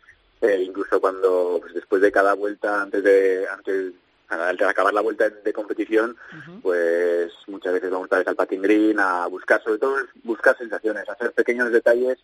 [0.41, 3.93] eh, incluso cuando pues después de cada vuelta, antes de antes,
[4.31, 6.17] de acabar la vuelta de competición,
[6.63, 11.09] pues muchas veces vamos a vez al patin green a buscar, sobre todo buscar sensaciones,
[11.09, 12.19] hacer pequeños detalles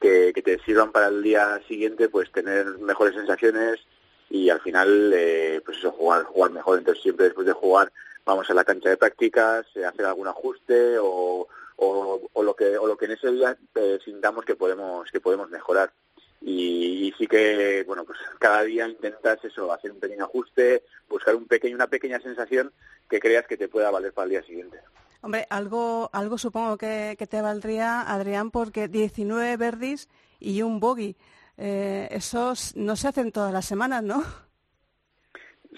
[0.00, 3.80] que, que te sirvan para el día siguiente, pues tener mejores sensaciones
[4.28, 6.78] y al final, eh, pues eso, jugar, jugar mejor.
[6.78, 7.92] Entonces siempre después de jugar
[8.24, 12.86] vamos a la cancha de prácticas, eh, hacer algún ajuste o o, lo que o
[12.86, 15.92] lo que en ese día eh, sintamos que podemos que podemos mejorar.
[16.44, 21.46] Y, sí que bueno pues cada día intentas eso hacer un pequeño ajuste buscar un
[21.46, 22.72] pequeño una pequeña sensación
[23.08, 24.80] que creas que te pueda valer para el día siguiente.
[25.20, 30.08] Hombre algo algo supongo que, te valdría Adrián porque 19 verdis
[30.40, 31.16] y un bogey
[31.58, 34.24] eh, esos no se hacen todas las semanas no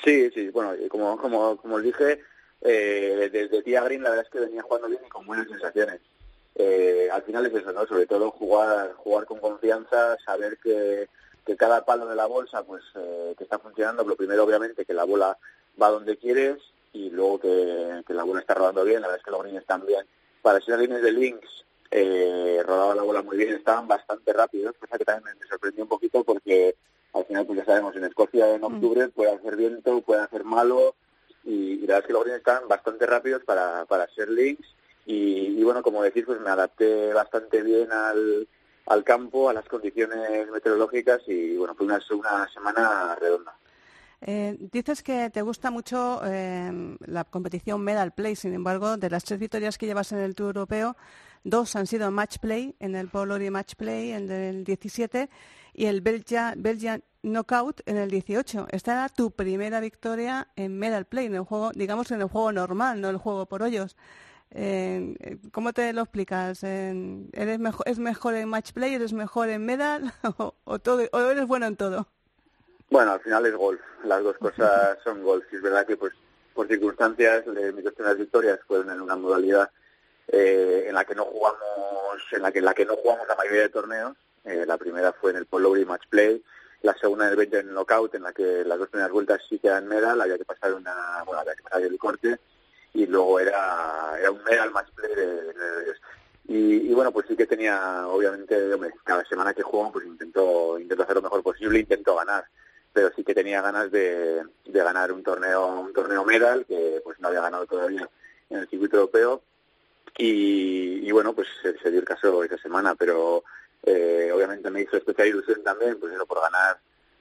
[0.04, 2.20] sí sí bueno como como como dije
[2.64, 6.00] eh, desde Tía Green la verdad es que venía jugando bien y con buenas sensaciones.
[6.56, 7.86] Eh, al final es eso, ¿no?
[7.86, 11.08] Sobre todo jugar, jugar con confianza, saber que,
[11.44, 14.04] que cada palo de la bolsa pues eh, que está funcionando.
[14.04, 15.36] Lo primero, obviamente, que la bola
[15.80, 16.58] va donde quieres
[16.92, 19.00] y luego que, que la bola está rodando bien.
[19.00, 20.06] La verdad es que los greens están bien.
[20.42, 24.98] Para ser greens de links, eh, rodaba la bola muy bien, estaban bastante rápidos, cosa
[24.98, 26.74] que también me sorprendió un poquito porque
[27.12, 28.64] al final, pues ya sabemos, en Escocia en mm.
[28.64, 30.96] octubre puede hacer viento, puede hacer malo,
[31.44, 34.66] y, la verdad es que los greens están bastante rápidos para, para ser links
[35.06, 38.48] y, bueno, como decís, pues me adapté bastante bien al,
[38.86, 43.54] al campo, a las condiciones meteorológicas y bueno, fue una, una semana redonda.
[44.26, 49.24] Eh, dices que te gusta mucho eh, la competición Medal Play, sin embargo, de las
[49.24, 50.96] tres victorias que llevas en el Tour Europeo,
[51.42, 55.28] dos han sido Match Play, en el Polori Match Play en el 17
[55.74, 58.68] y el Belgian, Belgian Knockout en el 18.
[58.70, 62.52] Esta era tu primera victoria en Medal Play, en el juego, digamos en el juego
[62.52, 63.96] normal, no el juego por hoyos.
[64.50, 66.62] Eh, ¿Cómo te lo explicas?
[66.62, 68.94] ¿Eres mejor, ¿Es mejor en match play?
[68.94, 70.12] ¿Eres mejor en medal?
[70.64, 72.06] ¿O, todo, ¿O eres bueno en todo?
[72.90, 73.80] Bueno, al final es golf.
[74.04, 75.44] Las dos cosas son golf.
[75.52, 76.12] es verdad que pues
[76.54, 79.70] por circunstancias de mis dos primeras victorias fueron en una modalidad
[80.28, 81.58] eh, en la que no jugamos,
[82.30, 84.16] en la que en la que no jugamos la mayoría de torneos.
[84.44, 86.44] Eh, la primera fue en el Polo y Match Play
[86.84, 89.58] la segunda en el 20 en knockout, en la que las dos primeras vueltas sí
[89.58, 92.38] quedan medal, había que pasar una, bueno, había que pasar el corte,
[92.92, 95.54] y luego era, era un medal más play de,
[96.46, 101.02] y, bueno, pues sí que tenía, obviamente, hombre, cada semana que juego, pues intento, intento
[101.02, 102.44] hacer lo mejor posible, intento ganar,
[102.92, 107.18] pero sí que tenía ganas de, de ganar un torneo, un torneo medal, que pues
[107.18, 108.06] no había ganado todavía
[108.50, 109.42] en el circuito europeo,
[110.18, 113.42] y, y bueno, pues se, se dio el caso esa semana, pero
[113.86, 116.78] eh, obviamente me hizo especial ilusión también, pues eso, por ganar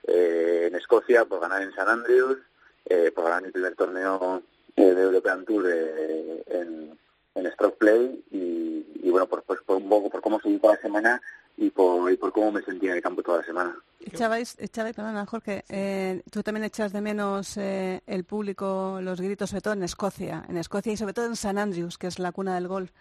[0.08, 2.40] eh, en Escocia, por ganar en San Andrews,
[2.86, 4.44] eh, por ganar mi primer torneo
[4.76, 6.98] de European Tour en,
[7.36, 10.82] en Stroke Play y, bueno, por, pues, por un poco por cómo seguí toda la
[10.82, 11.22] semana,
[11.58, 13.76] y por, y por cómo me sentía en el campo toda la semana.
[14.00, 19.50] Echabais, echabais perdona, Jorge, eh, tú también echas de menos eh, el público, los gritos,
[19.52, 22.32] sobre todo en Escocia, en Escocia y sobre todo en San Andrews, que es la
[22.32, 22.92] cuna del golf,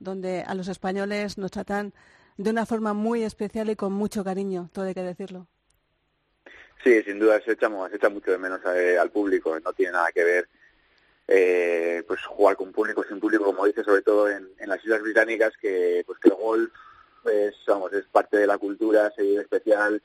[0.00, 1.92] donde a los españoles nos tratan
[2.38, 5.46] de una forma muy especial y con mucho cariño, todo hay que decirlo.
[6.82, 9.92] Sí, sin duda se echa, se echa mucho de menos eh, al público, no tiene
[9.92, 10.48] nada que ver
[11.26, 15.02] eh, pues jugar con público, sin público, como dice, sobre todo en, en las Islas
[15.02, 16.72] Británicas, que pues que el golf
[17.30, 20.00] es, vamos, es parte de la cultura, se vive especial,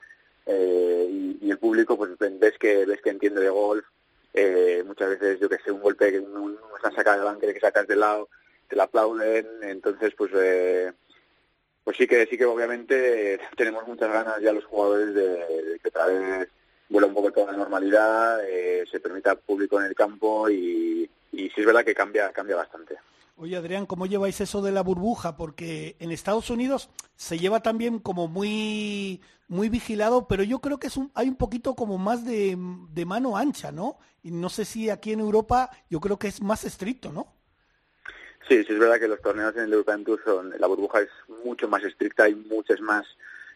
[0.45, 3.85] eh, y, y, el público pues ves que ves que entiende de golf
[4.33, 7.61] eh, muchas veces yo que sé un golpe que un, una sacada de banque que
[7.61, 8.27] sacas de lado
[8.67, 10.91] te la aplauden entonces pues eh,
[11.83, 16.05] pues sí que sí que obviamente tenemos muchas ganas ya los jugadores de, que otra
[16.07, 16.49] vez
[16.89, 21.49] vuela un poco toda la normalidad eh, se permita público en el campo y, y
[21.49, 22.97] sí es verdad que cambia cambia bastante
[23.35, 25.35] Oye, Adrián, ¿cómo lleváis eso de la burbuja?
[25.35, 30.85] Porque en Estados Unidos se lleva también como muy, muy vigilado, pero yo creo que
[30.85, 32.55] es un, hay un poquito como más de,
[32.91, 33.97] de mano ancha, ¿no?
[34.21, 37.33] Y no sé si aquí en Europa yo creo que es más estricto, ¿no?
[38.47, 41.09] Sí, sí es verdad que los torneos en el European Tour son, la burbuja es
[41.43, 43.05] mucho más estricta, hay muchas más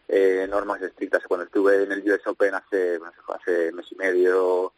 [0.08, 1.22] eh, normas estrictas.
[1.26, 2.98] Cuando estuve en el US Open hace,
[3.28, 4.72] hace mes y medio,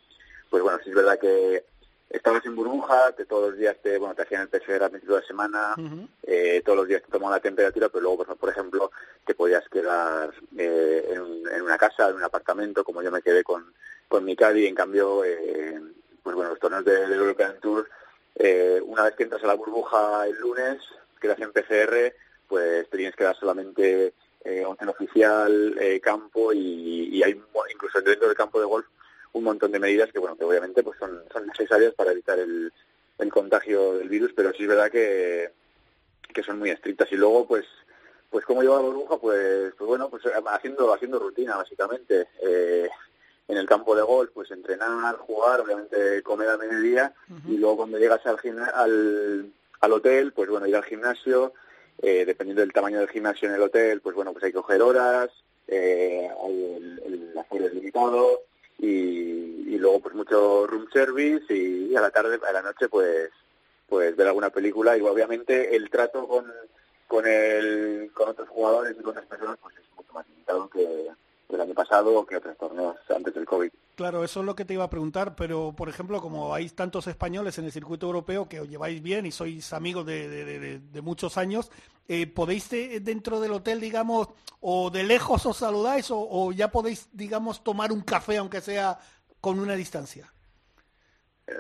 [0.51, 1.65] pues bueno, sí es verdad que
[2.11, 5.15] estabas en burbuja, que todos los días te, bueno, te hacían el PCR a principio
[5.15, 6.09] de la semana, uh -huh.
[6.25, 8.91] eh, todos los días te tomaban la temperatura, pero luego, por, por ejemplo,
[9.25, 13.45] te podías quedar eh, en, en, una casa, en un apartamento, como yo me quedé
[13.45, 13.73] con,
[14.09, 15.81] con mi caddy, en cambio, eh,
[16.25, 17.89] pues bueno, los torneos del de European Tour,
[18.37, 20.79] eh, una vez que entras a la burbuja el lunes,
[21.21, 22.15] que hacen PCR,
[22.49, 24.15] pues te tienes que dar solamente
[24.45, 27.41] eh, hotel oficial, eh, campo y, y hay
[27.73, 28.87] incluso dentro del campo de golf
[29.33, 32.73] un montón de medidas que bueno que obviamente pues son, necesarias para evitar el,
[33.31, 35.51] contagio del virus pero sí es verdad que,
[36.33, 37.13] que son muy estrictas.
[37.13, 37.67] Y luego pues
[38.31, 42.29] pues como lleva la burbuja pues pues bueno pues haciendo haciendo rutina básicamente.
[42.43, 42.89] Eh,
[43.51, 47.53] en el campo de golf pues entrenar jugar obviamente comer al mediodía uh -huh.
[47.53, 48.39] y luego cuando llegas al,
[48.75, 51.53] al al hotel pues bueno ir al gimnasio
[52.03, 54.83] eh, dependiendo del tamaño del gimnasio en el hotel pues bueno pues hay que coger
[54.83, 55.31] horas
[55.69, 58.43] eh, hay el, el aforo es limitado
[58.79, 62.89] y, y luego pues mucho room service y, y, a la tarde, a la noche
[62.89, 63.31] pues
[63.89, 66.51] pues ver alguna película y obviamente el trato con
[67.07, 71.09] con el con otros jugadores y con otras personas pues es mucho más limitado que
[71.55, 73.71] el año pasado que otros torneos antes del COVID.
[73.97, 77.07] Claro, eso es lo que te iba a preguntar, pero por ejemplo, como hay tantos
[77.07, 80.79] españoles en el circuito europeo que os lleváis bien y sois amigos de, de, de,
[80.79, 81.71] de muchos años,
[82.09, 82.69] eh, ¿podéis
[83.03, 84.29] dentro del hotel, digamos,
[84.61, 88.99] o de lejos os saludáis o, o, ya podéis, digamos, tomar un café, aunque sea
[89.41, 90.33] con una distancia?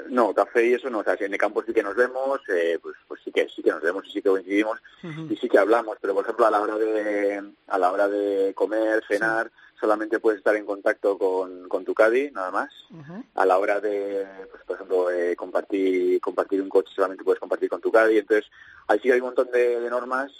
[0.08, 2.40] No, café y eso no, o sea, si en el campo sí que nos vemos,
[2.48, 5.32] eh, pues, pues sí que sí que nos vemos y sí que coincidimos uh -huh.
[5.32, 8.52] y sí que hablamos, pero por ejemplo a la hora de a la hora de
[8.54, 9.69] comer, cenar, sí.
[9.80, 12.70] Solamente puedes estar en contacto con, con tu caddy, nada más.
[12.90, 13.24] Uh -huh.
[13.34, 17.68] A la hora de, pues por ejemplo, eh, compartir compartir un coche solamente puedes compartir
[17.70, 18.50] con tu caddy, entonces
[18.88, 20.30] ahí sí hay un montón de, de normas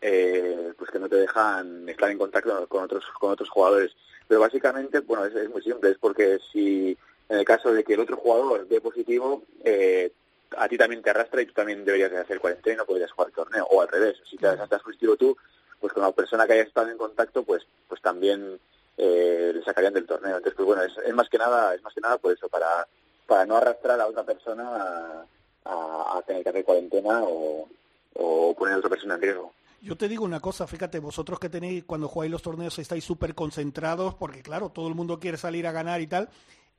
[0.00, 3.92] eh, pues que no te dejan estar en contacto con otros con otros jugadores,
[4.28, 6.96] pero básicamente, bueno, es, es muy simple, es porque si
[7.28, 10.12] en el caso de que el otro jugador dé positivo, eh,
[10.56, 13.10] a ti también te arrastra y tú también deberías de hacer cuarentena y no podrías
[13.10, 15.36] jugar el torneo, o al revés, si te has positivo tú,
[15.80, 18.58] pues con la persona que haya estado en contacto, pues pues también
[18.96, 20.36] eh, le sacarían del torneo.
[20.36, 22.86] Entonces, pues bueno, es, más que nada, es más que nada por eso, para,
[23.26, 25.24] para no arrastrar a otra persona a,
[25.64, 27.68] a, a tener que hacer cuarentena o,
[28.14, 29.52] o poner a otra persona en riesgo.
[29.82, 33.34] Yo te digo una cosa, fíjate, vosotros que tenéis, cuando jugáis los torneos estáis súper
[33.34, 36.28] concentrados, porque claro, todo el mundo quiere salir a ganar y tal,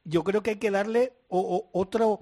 [0.03, 2.19] yo creo que hay que darle o, o, otro,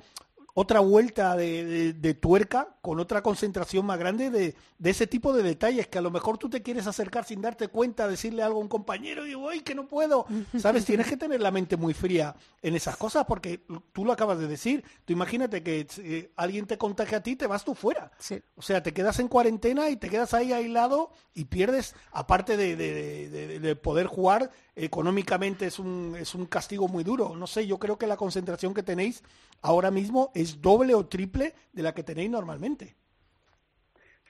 [0.58, 5.34] otra vuelta de, de, de, tuerca con otra concentración más grande de, de, ese tipo
[5.34, 8.60] de detalles que a lo mejor tú te quieres acercar sin darte cuenta, decirle algo
[8.60, 10.26] a un compañero y digo, ¡ay, que no puedo!
[10.58, 10.86] ¿Sabes?
[10.86, 14.48] Tienes que tener la mente muy fría en esas cosas porque tú lo acabas de
[14.48, 14.86] decir.
[15.04, 18.12] Tú imagínate que eh, alguien te contagia a ti, te vas tú fuera.
[18.18, 18.41] Sí.
[18.56, 22.78] O sea, te quedas en cuarentena y te quedas ahí aislado y pierdes, aparte de,
[22.78, 27.35] de poder jugar, económicamente es un, es un castigo muy duro.
[27.35, 29.23] No sé, yo creo que la concentración que tenéis
[29.61, 32.95] ahora mismo es doble o triple de la que tenéis normalmente.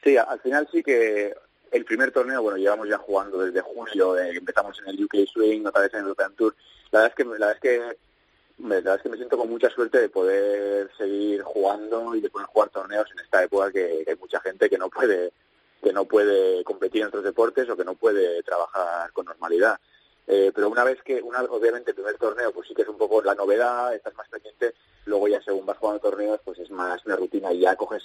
[0.03, 1.33] Sí, al final sí que
[1.71, 5.65] el primer torneo, bueno, llevamos ya jugando desde julio, eh, empezamos en el UK Swing,
[5.65, 6.55] otra vez en el European Tour.
[6.91, 7.51] La verdad es que, la verdad
[8.95, 12.47] es que la me siento con mucha suerte de poder seguir jugando y de poder
[12.47, 15.33] jugar torneos en esta época que, que hay mucha gente que no puede
[15.83, 19.79] que no puede competir en otros deportes o que no puede trabajar con normalidad.
[20.27, 22.97] Eh, pero una vez que, una, obviamente, el primer torneo, pues sí que es un
[22.97, 24.73] poco la novedad, estás más pendiente,
[25.05, 28.03] luego ya según vas jugando torneos, pues es más una rutina y ya coges,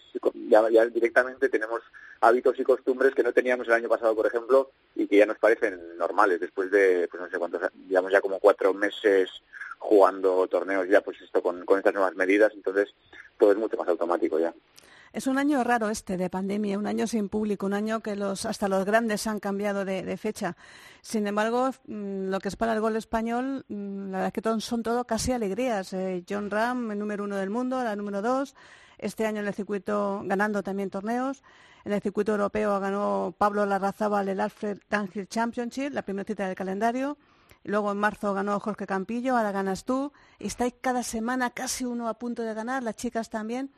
[0.49, 1.81] ya, ya directamente tenemos
[2.21, 5.39] hábitos y costumbres que no teníamos el año pasado, por ejemplo, y que ya nos
[5.39, 9.31] parecen normales después de, pues no sé cuántos, digamos ya como cuatro meses
[9.79, 12.95] jugando torneos ya, pues esto con, con estas nuevas medidas, entonces
[13.39, 14.53] todo es mucho más automático ya.
[15.13, 18.47] Es un año raro este de pandemia, un año sin público, un año que los,
[18.47, 20.57] hasta los grandes han cambiado de, fecha.
[21.03, 24.61] Sin embargo, mm, lo que es para el gol español, mm, la verdad es que
[24.61, 25.93] son todo casi alegrías.
[25.95, 28.55] Eh, John Ram, el número uno del mundo, la número dos,
[28.99, 31.43] este año en el circuito ganando también torneos.
[31.85, 36.55] En el circuito europeo ganó Pablo Larrazábal el Alfred Tangier Championship, la primera cita del
[36.55, 37.19] calendario.
[37.65, 40.13] Luego en marzo ganó Jorge Campillo, ahora ganas tú.
[40.39, 43.71] Estáis cada semana casi uno a punto de ganar, las chicas también.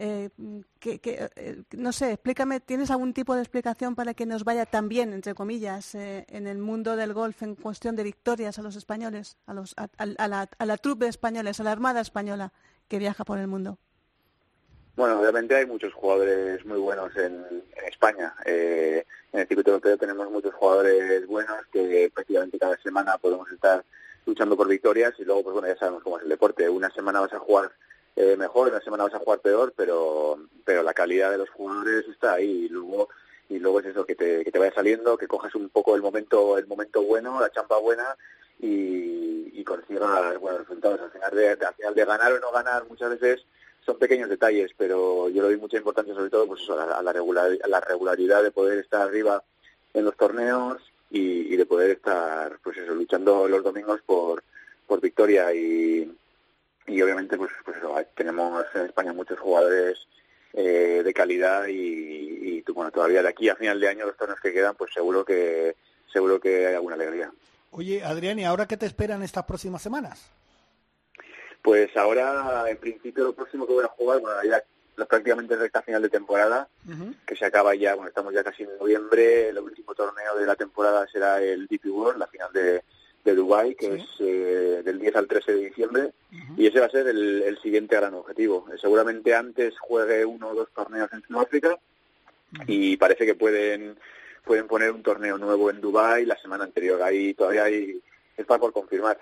[0.00, 0.30] Eh,
[0.78, 4.88] que, eh, no sé, explícame, ¿tienes algún tipo de explicación para que nos vaya tan
[4.88, 8.76] bien, entre comillas, eh, en el mundo del golf en cuestión de victorias a los
[8.76, 9.88] españoles, a, los, a,
[10.28, 12.52] la, a la trupe de españoles, a la Armada Española
[12.86, 13.76] que viaja por el mundo?
[14.94, 18.32] Bueno, obviamente hay muchos jugadores muy buenos en, España.
[18.44, 23.84] en el circuito europeo tenemos muchos jugadores buenos que prácticamente cada semana podemos estar
[24.26, 26.68] luchando por victorias y luego, pues bueno, ya sabemos cómo es el deporte.
[26.68, 27.72] Una semana vas a jugar
[28.20, 32.04] eh, mejor, una semana vas a jugar peor, pero pero la calidad de los jugadores
[32.08, 33.08] está ahí y luego
[33.48, 36.02] y luego es eso que te, que te vaya saliendo, que cojas un poco el
[36.02, 38.16] momento el momento bueno, la champa buena
[38.58, 41.00] y, y consigas buenos resultados.
[41.00, 43.46] Al final de, al final de ganar o no ganar muchas veces
[43.86, 47.56] son pequeños detalles, pero yo le doy mucha importancia sobre todo pues a, la, regular,
[47.62, 49.44] a la regularidad de poder estar arriba
[49.94, 54.42] en los torneos y, y de poder estar pues eso luchando los domingos por
[54.88, 56.10] por victoria y,
[56.88, 57.76] y obviamente pues, pues
[58.14, 59.98] tenemos en España muchos jugadores
[60.52, 64.52] eh, de calidad y, bueno todavía de aquí a final de año los torneos que
[64.52, 65.74] quedan pues seguro que
[66.12, 67.32] seguro que hay alguna alegría.
[67.70, 70.30] Oye Adrián y ahora qué te esperan estas próximas semanas
[71.62, 74.62] pues ahora en principio lo próximo que voy a jugar bueno ya
[75.06, 76.68] prácticamente recta final de temporada
[77.26, 80.54] que se acaba ya bueno estamos ya casi en noviembre el último torneo de la
[80.54, 82.82] temporada será el DP World la final de
[83.28, 86.12] de Dubái, que es eh, del 10 al 13 de diciembre,
[86.56, 88.66] y ese va a ser el, siguiente gran objetivo.
[88.72, 91.78] Eh, seguramente antes juegue uno o dos torneos en Sudáfrica
[92.66, 93.96] y parece que pueden
[94.44, 97.02] pueden poner un torneo nuevo en Dubái la semana anterior.
[97.02, 98.00] Ahí todavía hay,
[98.36, 99.18] está por confirmar.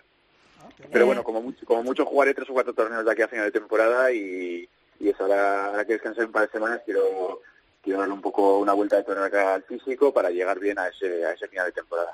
[0.92, 3.46] Pero bueno, como mucho, como mucho jugaré tres o cuatro torneos de aquí a final
[3.46, 4.68] de temporada y,
[5.00, 7.40] y eso ahora, ahora que descansar un par de semanas quiero
[7.82, 10.88] quiero darle un poco una vuelta de torneo acá al físico para llegar bien a
[10.88, 12.12] ese, a ese final de temporada.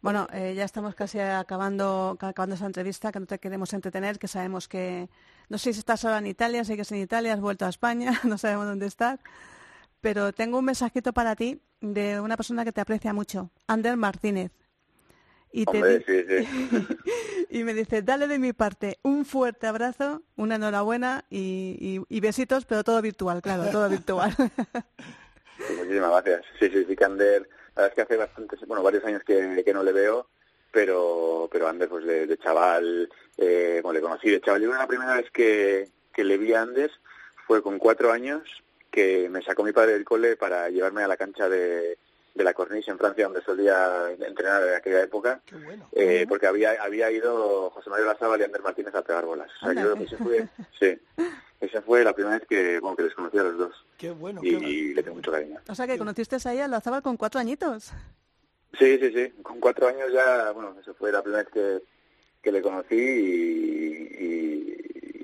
[0.00, 4.28] Bueno, eh, ya estamos casi acabando, acabando esa entrevista, que no te queremos entretener, que
[4.28, 5.08] sabemos que,
[5.48, 7.68] no sé si estás ahora en Italia, sé que es en Italia, has vuelto a
[7.68, 9.18] España, no sabemos dónde estás,
[10.00, 14.52] pero tengo un mensajito para ti de una persona que te aprecia mucho, Ander Martínez.
[15.50, 16.86] Y, te sí, sí.
[17.50, 22.66] y me dice, dale de mi parte un fuerte abrazo, una enhorabuena y, y, besitos,
[22.66, 24.32] pero todo virtual, claro, todo virtual.
[25.78, 26.44] Muchísimas gracias.
[26.60, 27.48] Sí, sí, sí que Ander
[27.78, 30.26] la verdad es que hace bastantes, bueno, varios años que, que no le veo,
[30.72, 34.62] pero pero Ander, pues de, chaval, eh, bueno, le conocí de chaval.
[34.62, 36.90] Yo la primera vez que, que le vi a Andes
[37.46, 38.42] fue con cuatro años
[38.90, 41.98] que me sacó mi padre del cole para llevarme a la cancha de,
[42.34, 45.40] de la Corniche en Francia, donde solía entrenar en aquella época,
[45.92, 49.50] eh, porque había había ido José Mario Lazábal y Ander Martínez a pegar bolas.
[49.62, 50.48] O sea, yo, fue,
[50.80, 50.98] sí,
[51.60, 53.86] esa fue la primera vez que, bueno, que les conocí a los dos.
[53.96, 54.40] Qué bueno.
[54.42, 55.58] Y, le tengo mucho cariño.
[55.68, 57.92] O sea, que conociste a ella, lo con cuatro añitos.
[58.78, 59.30] Sí, sí, sí.
[59.42, 61.82] Con cuatro años ya, bueno, esa fue la primera vez que,
[62.42, 64.18] que le conocí y,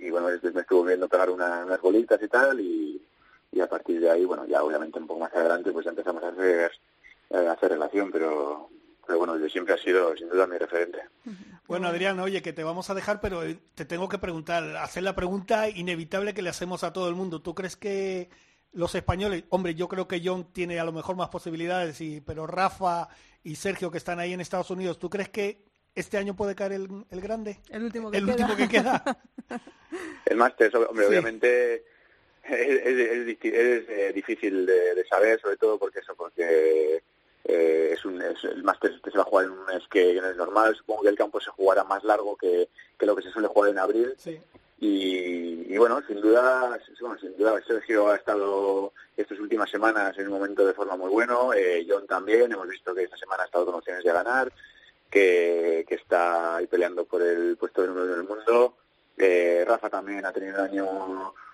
[0.03, 3.03] y, bueno, me estuvo viendo pegar unas bolitas y tal y,
[3.53, 6.23] y a partir de ahí, bueno, ya obviamente un poco más adelante pues ya empezamos
[6.23, 6.73] a hacer,
[7.31, 8.71] a hacer relación, pero
[9.07, 10.99] pero bueno, yo siempre ha sido sin duda mi referente.
[11.75, 15.03] Bueno, Adrián, oye, que te vamos a dejar, pero eh, te tengo que preguntar, hacer
[15.03, 17.43] la pregunta inevitable que le hacemos a todo el mundo.
[17.43, 18.29] ¿Tú crees que
[18.71, 22.47] los españoles, hombre, yo creo que John tiene a lo mejor más posibilidades, y, pero
[22.47, 23.09] Rafa
[23.43, 25.65] y Sergio que están ahí en Estados Unidos, ¿tú crees que
[25.97, 27.59] este año puede caer el, grande?
[27.69, 28.35] El último que el queda.
[28.35, 29.19] Último que queda.
[30.27, 31.85] el máster, hombre, obviamente
[32.45, 37.03] es, eh, difícil de, de, saber, sobre todo porque eso, porque
[37.45, 40.29] eh, es un, el máster este se va a jugar en un mes que no
[40.29, 40.75] es normal.
[40.75, 42.69] Supongo que el campo se jugará más largo que,
[42.99, 44.15] que lo que se suele jugar en abril.
[44.81, 50.35] Y, bueno, sin duda, bueno, sin duda Sergio ha estado estas últimas semanas en un
[50.35, 51.53] momento de forma muy bueno.
[51.55, 54.53] Eh, John también, hemos visto que esta semana ha estado con opciones de ganar,
[55.11, 58.77] que, que está ahí peleando por el puesto de número del mundo.
[59.17, 60.87] Eh, Rafa también ha tenido un año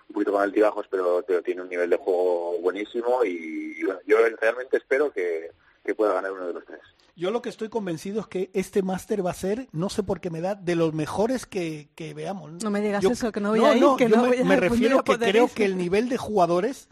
[0.08, 4.16] un poquito con altibajos, pero, pero tiene un nivel de juego buenísimo y, bueno, yo
[4.40, 5.50] realmente espero que,
[5.84, 6.80] que pueda ganar uno de los tres.
[7.16, 10.20] Yo lo que estoy convencido es que este máster va a ser, no sé por
[10.20, 12.62] qué me da, de los mejores que, que veamos.
[12.62, 14.38] No me digas Yo- eso, que no voy a ir, que yo no me, voy
[14.38, 15.50] a- me no refiero a que poder creo ir.
[15.50, 16.88] que el nivel de jugadores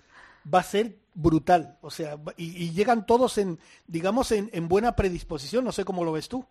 [0.53, 1.79] va a ser brutal.
[1.81, 5.65] O sea, y, y llegan todos en, digamos, en, en buena predisposición.
[5.65, 6.45] No sé cómo lo ves tú.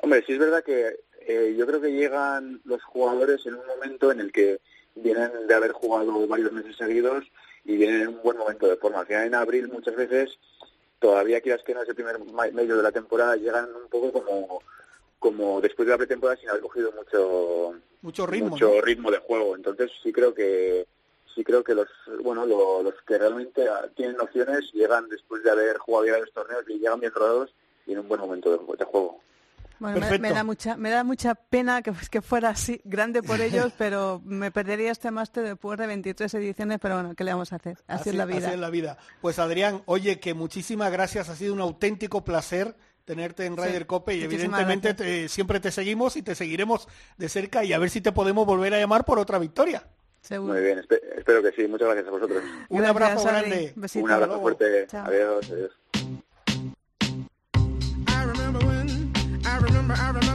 [0.00, 0.94] Hombre, sí es verdad que
[1.26, 4.60] eh, yo creo que llegan los jugadores en un momento en el que
[4.94, 7.24] vienen de haber jugado varios meses seguidos
[7.64, 9.00] y vienen en un buen momento de forma.
[9.00, 10.30] Al final en abril muchas veces,
[10.98, 12.18] todavía quieras que no es el primer
[12.52, 14.60] medio de la temporada, llegan un poco como
[15.18, 18.50] como después de la pretemporada sin haber cogido mucho Mucho ritmo.
[18.50, 18.80] mucho ¿no?
[18.82, 19.56] ritmo de juego.
[19.56, 20.86] Entonces sí creo que
[21.34, 21.88] sí creo que los
[22.22, 26.32] bueno lo- los que realmente ah, tienen opciones llegan después de haber jugado ya los
[26.32, 27.52] torneos y llegan bien rodados
[27.86, 29.20] y en un buen momento de, de juego.
[29.78, 33.72] Bueno, me, da mucha, me da mucha pena que, que fuera así, grande por ellos,
[33.78, 37.56] pero me perdería este máster después de 23 ediciones, pero bueno, ¿qué le vamos a
[37.56, 37.76] hacer?
[37.86, 38.38] Así, es la vida.
[38.46, 38.96] así es la vida.
[39.20, 41.28] Pues Adrián, oye, que muchísimas gracias.
[41.28, 42.74] Ha sido un auténtico placer
[43.04, 47.28] tenerte en Sí, Ryder Cope y evidentemente te- siempre te seguimos y te seguiremos de
[47.28, 49.86] cerca y a ver si te podemos volver a llamar por otra victoria.
[50.22, 50.54] Seguro.
[50.54, 51.68] Muy bien, espe- espero que sí.
[51.68, 52.42] Muchas gracias a vosotros.
[52.68, 53.72] Un Gracias, abrazo grande.
[53.76, 54.04] Besito.
[54.04, 54.86] Un abrazo fuerte.
[54.88, 55.06] Chao.
[55.06, 55.50] Adiós.
[55.52, 55.70] adiós.
[59.96, 60.25] forever.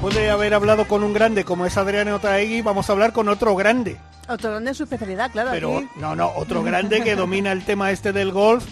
[0.00, 3.28] Después de haber hablado con un grande como es Adrián Otaegui, vamos a hablar con
[3.28, 3.98] otro grande.
[4.30, 5.50] Otro grande en su especialidad, claro.
[5.52, 5.88] Pero aquí.
[5.96, 8.64] no, no, otro grande que domina el tema este del golf,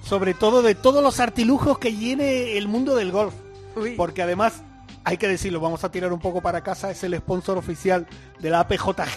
[0.00, 3.34] sobre todo de todos los artilujos que tiene el mundo del golf.
[3.74, 3.96] Uy.
[3.96, 4.62] Porque además,
[5.02, 8.06] hay que decirlo, vamos a tirar un poco para casa, es el sponsor oficial
[8.38, 9.16] de la APJG,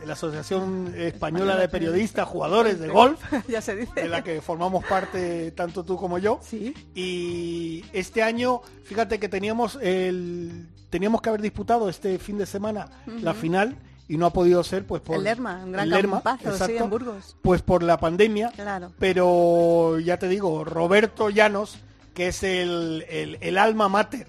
[0.00, 4.00] de la Asociación Española de Periodistas, Jugadores de Golf, ya se dice.
[4.00, 6.40] de la que formamos parte tanto tú como yo.
[6.42, 6.72] Sí.
[6.94, 12.88] Y este año, fíjate que teníamos el teníamos que haber disputado este fin de semana
[13.06, 13.76] la final
[14.08, 16.48] y no ha podido ser pues por El Lerma, un gran el Lerma, campazo, sí,
[16.50, 17.36] exacto, en Burgos.
[17.42, 18.50] Pues por la pandemia.
[18.54, 18.92] Claro.
[18.98, 21.78] Pero ya te digo, Roberto Llanos,
[22.14, 24.28] que es el, el, el alma mater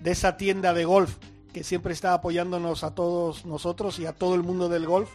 [0.00, 1.16] de esa tienda de golf
[1.52, 5.08] que siempre está apoyándonos a todos nosotros y a todo el mundo del golf.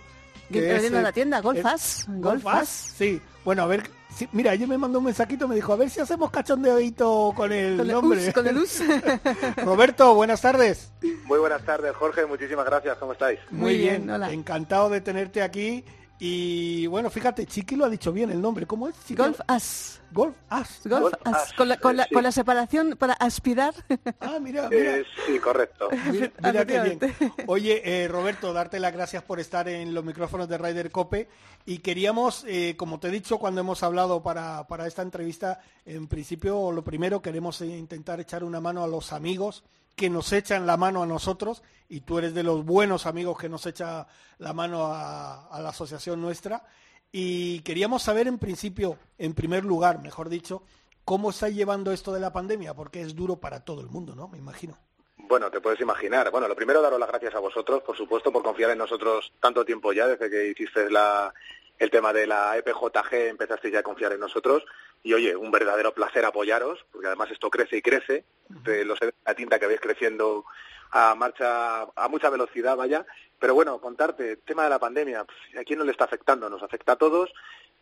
[0.51, 2.05] Que que pero es la tienda, Golfas.
[2.07, 2.69] Golfas, Golfas.
[2.69, 3.21] sí.
[3.43, 5.99] Bueno, a ver, sí, mira, ayer me mandó un mensajito, me dijo, a ver si
[5.99, 8.81] hacemos cachondeito con el Con el us, con el us.
[9.57, 10.91] Roberto, buenas tardes.
[11.25, 12.25] Muy buenas tardes, Jorge.
[12.27, 12.97] Muchísimas gracias.
[12.97, 13.39] ¿Cómo estáis?
[13.49, 14.31] Muy bien, hola.
[14.31, 15.83] Encantado de tenerte aquí.
[16.23, 18.67] Y bueno, fíjate, Chiqui lo ha dicho bien el nombre.
[18.67, 18.93] ¿Cómo es?
[19.07, 19.15] Chiqui?
[19.15, 19.99] Golf As.
[20.11, 20.81] Golf As.
[20.85, 21.33] Golf Golf As.
[21.33, 22.13] As, Con la, con, la, sí.
[22.13, 23.73] con la separación para aspirar.
[24.19, 24.97] Ah, mira, mira.
[24.97, 25.89] Eh, sí, correcto.
[26.11, 26.99] Mira, mira qué bien.
[27.47, 31.27] Oye, eh, Roberto, darte las gracias por estar en los micrófonos de Ryder Cope.
[31.65, 36.07] Y queríamos, eh, como te he dicho cuando hemos hablado para, para esta entrevista, en
[36.07, 39.63] principio lo primero queremos intentar echar una mano a los amigos
[39.95, 41.63] que nos echan la mano a nosotros.
[41.89, 46.21] Y tú eres de los buenos amigos que nos echa la mano a, la asociación
[46.21, 46.63] nuestra.
[47.11, 50.63] Y queríamos saber en principio, en primer lugar, mejor dicho,
[51.03, 54.29] cómo está llevando esto de la pandemia, porque es duro para todo el mundo, ¿no?
[54.29, 54.77] Me imagino.
[55.17, 56.31] Bueno, te puedes imaginar.
[56.31, 59.65] Bueno, lo primero, daros las gracias a vosotros, por supuesto, por confiar en nosotros tanto
[59.65, 61.33] tiempo ya, desde que hiciste la,
[61.77, 64.63] el tema de la EPJG, empezasteis ya a confiar en nosotros.
[65.03, 68.23] Y oye, un verdadero placer apoyaros, porque además esto crece y crece.
[68.49, 70.45] De los la tinta que vais creciendo
[70.91, 73.05] a marcha, a mucha velocidad, vaya.
[73.39, 76.49] Pero bueno, contarte, tema de la pandemia, pues, ¿a quién no le está afectando?
[76.49, 77.31] Nos afecta a todos.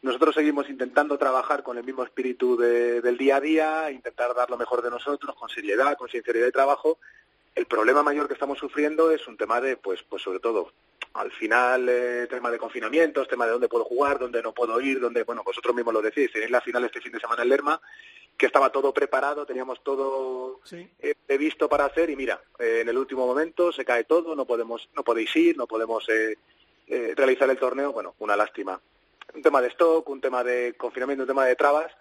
[0.02, 4.50] Nosotros seguimos intentando trabajar con el mismo espíritu de- del día a día, intentar dar
[4.50, 7.00] lo mejor de nosotros, con seriedad, con sinceridad y trabajo.
[7.60, 10.72] El problema mayor que estamos sufriendo es un tema de, pues, pues sobre todo,
[11.16, 15.02] al final, eh, tema de confinamientos, tema de dónde puedo jugar, dónde no puedo ir,
[15.02, 17.82] dónde, bueno, vosotros mismos lo decís, tenéis la final este fin de semana en Lerma,
[18.38, 20.90] que estaba todo preparado, teníamos todo Sí.
[21.00, 24.46] eh, previsto para hacer y mira, eh, en el último momento se cae todo, no
[24.46, 26.38] podemos, no podéis ir, no podemos eh,
[26.88, 28.80] eh, realizar el torneo, bueno, una lástima.
[29.34, 31.92] Un tema de stock, un tema de confinamiento, un tema de trabas,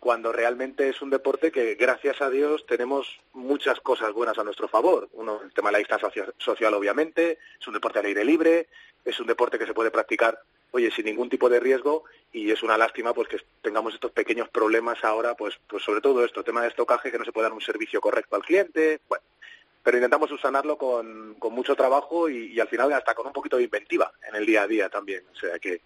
[0.00, 4.66] cuando realmente es un deporte que, gracias a Dios, tenemos muchas cosas buenas a nuestro
[4.66, 5.08] favor.
[5.12, 8.66] Uno, el tema de la distancia socia- social, obviamente, es un deporte al aire libre,
[9.04, 10.40] es un deporte que se puede practicar,
[10.72, 14.48] oye, sin ningún tipo de riesgo, y es una lástima pues que tengamos estos pequeños
[14.48, 17.52] problemas ahora, pues, pues sobre todo esto, tema de estocaje, que no se puede dar
[17.52, 19.22] un servicio correcto al cliente, bueno,
[19.82, 23.56] pero intentamos subsanarlo con, con mucho trabajo y, y al final hasta con un poquito
[23.56, 25.24] de inventiva en el día a día también.
[25.32, 25.80] O sea que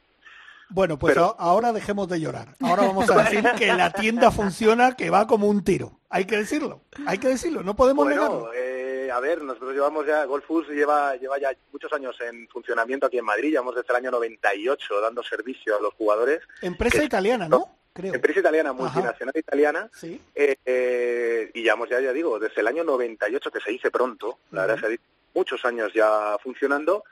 [0.71, 2.57] Bueno, pues Pero- ahora dejemos de llorar.
[2.61, 6.01] Ahora vamos a decir que la tienda funciona, que va como un tiro.
[6.09, 8.51] Hay que decirlo, hay que decirlo, no podemos Bueno, negarlo.
[8.55, 13.19] eh, a ver, nosotros llevamos ya, Golfus lleva, lleva ya muchos años en funcionamiento aquí
[13.19, 16.41] en Madrid, llevamos desde el año 98 dando servicio a los jugadores.
[16.63, 17.69] Empresa que- italiana, ¿no?
[17.93, 18.13] Creo.
[18.13, 20.21] Empresa italiana, multinacional italiana, Sí.
[20.35, 24.39] eh, eh, y llevamos ya, ya digo, desde el año 98, que se dice pronto,
[24.51, 25.03] la verdad se ha dicho
[25.33, 27.05] muchos años ya funcionando,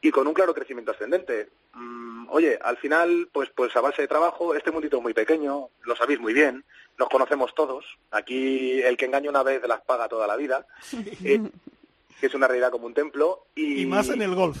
[0.00, 1.48] y con un claro crecimiento ascendente.
[1.74, 5.70] Mm, oye, al final, pues, pues a base de trabajo, este mundito es muy pequeño,
[5.82, 6.64] lo sabéis muy bien,
[6.98, 7.84] nos conocemos todos.
[8.10, 10.66] Aquí el que engaña una vez las paga toda la vida,
[11.24, 11.40] eh,
[12.20, 13.46] que es una realidad como un templo.
[13.54, 14.58] Y, Y más en el golf.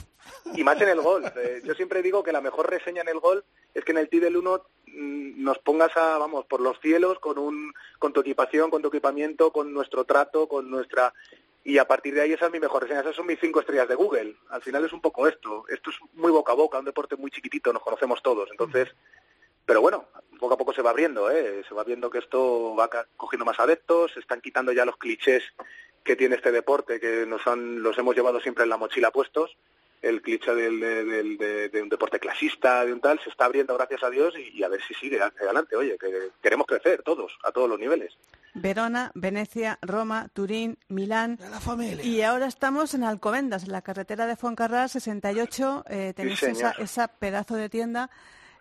[0.54, 1.28] y más en el golf.
[1.36, 4.08] Eh, yo siempre digo que la mejor reseña en el golf es que en el
[4.08, 8.20] Tee del 1 mm, nos pongas a, vamos, por los cielos con un, con tu
[8.20, 11.14] equipación, con tu equipamiento, con nuestro trato, con nuestra
[11.68, 13.86] y a partir de ahí esa es mi mejor reseña, esas son mis cinco estrellas
[13.86, 14.36] de Google.
[14.48, 17.30] Al final es un poco esto, esto es muy boca a boca, un deporte muy
[17.30, 18.88] chiquitito, nos conocemos todos, entonces,
[19.66, 20.08] pero bueno,
[20.40, 21.62] poco a poco se va abriendo, ¿eh?
[21.68, 22.88] se va viendo que esto va
[23.18, 25.44] cogiendo más adeptos, se están quitando ya los clichés
[26.02, 29.54] que tiene este deporte, que nos han, los hemos llevado siempre en la mochila puestos,
[30.02, 33.44] el cliché del, de, del- de- de un deporte clasista, de un tal, se está
[33.46, 36.66] abriendo gracias a Dios y, y a ver si sigue hacia adelante, oye, que queremos
[36.66, 38.16] crecer todos, a todos los niveles.
[38.54, 41.38] Verona, Venecia, Roma, Turín, Milán.
[41.50, 42.02] La familia.
[42.04, 45.84] Y ahora estamos en Alcobendas, en la carretera de Fuencarral 68.
[45.88, 48.10] Eh, tenéis esa, esa pedazo de tienda.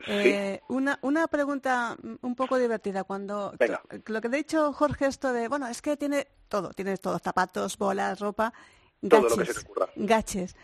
[0.06, 3.04] Eh, una, una pregunta un poco divertida.
[3.06, 3.82] Cuando Venga.
[4.06, 7.18] lo que te ha dicho Jorge, esto de, bueno, es que tiene todo, tienes todo,
[7.18, 8.54] zapatos, bolas, ropa,
[9.10, 9.90] Todo lo que gaches, se te ocurra.
[9.96, 10.56] gaches.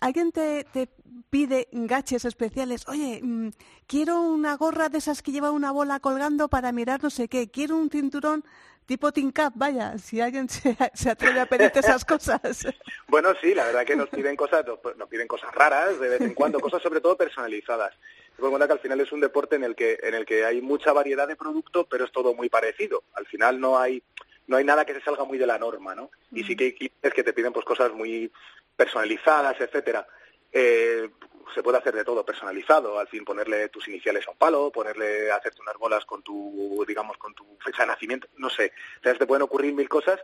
[0.00, 0.88] ¿Alguien te, te
[1.30, 2.86] pide gaches especiales?
[2.88, 3.50] Oye, mm,
[3.86, 7.50] quiero una gorra de esas que lleva una bola colgando para mirar no sé qué.
[7.50, 8.44] Quiero un cinturón
[8.86, 12.66] tipo Tin Cap, vaya, si alguien se, se atreve a pedirte esas cosas.
[13.08, 16.20] Bueno, sí, la verdad que nos piden cosas, nos- nos piden cosas raras de vez
[16.20, 17.92] en cuando, cosas sobre todo personalizadas.
[18.36, 20.44] Ten en cuenta que al final es un deporte en el que en el que
[20.44, 23.04] hay mucha variedad de producto, pero es todo muy parecido.
[23.14, 24.02] Al final no hay
[24.46, 26.10] no hay nada que se salga muy de la norma, ¿no?
[26.32, 28.30] Y sí que hay clientes que te piden pues cosas muy
[28.76, 30.06] personalizadas, etcétera.
[30.52, 31.08] Eh,
[31.54, 35.30] se puede hacer de todo personalizado, al fin ponerle tus iniciales a un palo, ponerle
[35.30, 39.14] hacerte unas bolas con tu digamos con tu fecha de nacimiento, no sé, o sea,
[39.14, 40.20] te pueden ocurrir mil cosas,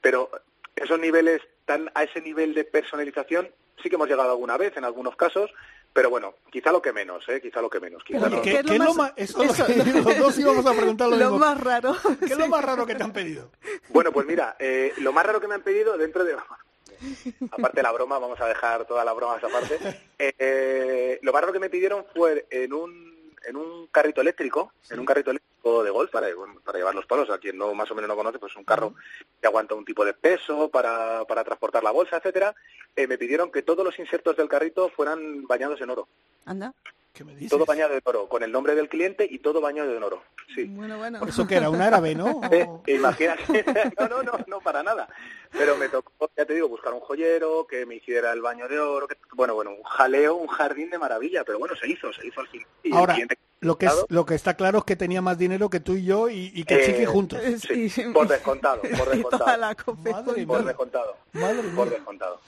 [0.00, 0.30] pero
[0.74, 3.50] esos niveles tan a ese nivel de personalización
[3.82, 5.50] sí que hemos llegado alguna vez en algunos casos,
[5.94, 7.40] pero bueno, quizá lo que menos, ¿eh?
[7.40, 8.04] quizá lo que menos.
[8.04, 10.72] Quizá Oye, no- ¿qué, ¿qué es lo más- eso eso- que los dos íbamos a
[10.74, 11.38] preguntar lo, Lo mismo.
[11.38, 11.96] más raro.
[12.18, 13.50] ¿Qué es lo más raro que te han pedido?
[13.88, 16.34] Bueno, pues mira, eh, lo más raro que me han pedido dentro de...
[17.50, 19.78] Aparte de la broma, vamos a dejar toda la broma esa parte.
[20.18, 25.00] Eh, lo más raro que me pidieron fue en un, en un carrito eléctrico, en
[25.00, 26.28] un carrito eléctrico de golf para,
[26.64, 27.30] para llevar los palos.
[27.30, 28.94] A quien no más o menos no conoce, pues un carro
[29.40, 32.54] que aguanta un tipo de peso para, para transportar la bolsa, etcétera.
[32.96, 36.08] Eh, me pidieron que todos los insertos del carrito fueran bañados en oro.
[36.44, 36.72] Anda.
[37.14, 37.50] ¿Qué me dices?
[37.50, 40.22] Todo bañado en oro, con el nombre del cliente y todo bañado en oro.
[40.52, 40.64] Sí.
[40.64, 41.20] Bueno, bueno.
[41.20, 41.70] ¿Por eso que era?
[41.70, 42.40] ¿Un árabe, no?
[42.52, 43.64] Eh, imagínate,
[44.00, 45.08] no, no, no, no para nada.
[45.52, 48.80] Pero me tocó, ya te digo, buscar un joyero que me hiciera el baño de
[48.80, 52.26] oro, que, bueno, bueno, un jaleo, un jardín de maravilla, pero bueno, se hizo, se
[52.26, 52.66] hizo al fin.
[52.82, 55.38] Y el Ahora, cliente- lo que, es, lo que está claro es que tenía más
[55.38, 57.40] dinero que tú y yo y, y que Eh, Chiqui juntos.
[57.66, 58.02] Sí, Sí.
[58.12, 60.66] por descontado, por Y toda descontado, la cope Madre por mía.
[60.68, 61.94] descontado, Madre por mía.
[61.96, 62.40] descontado.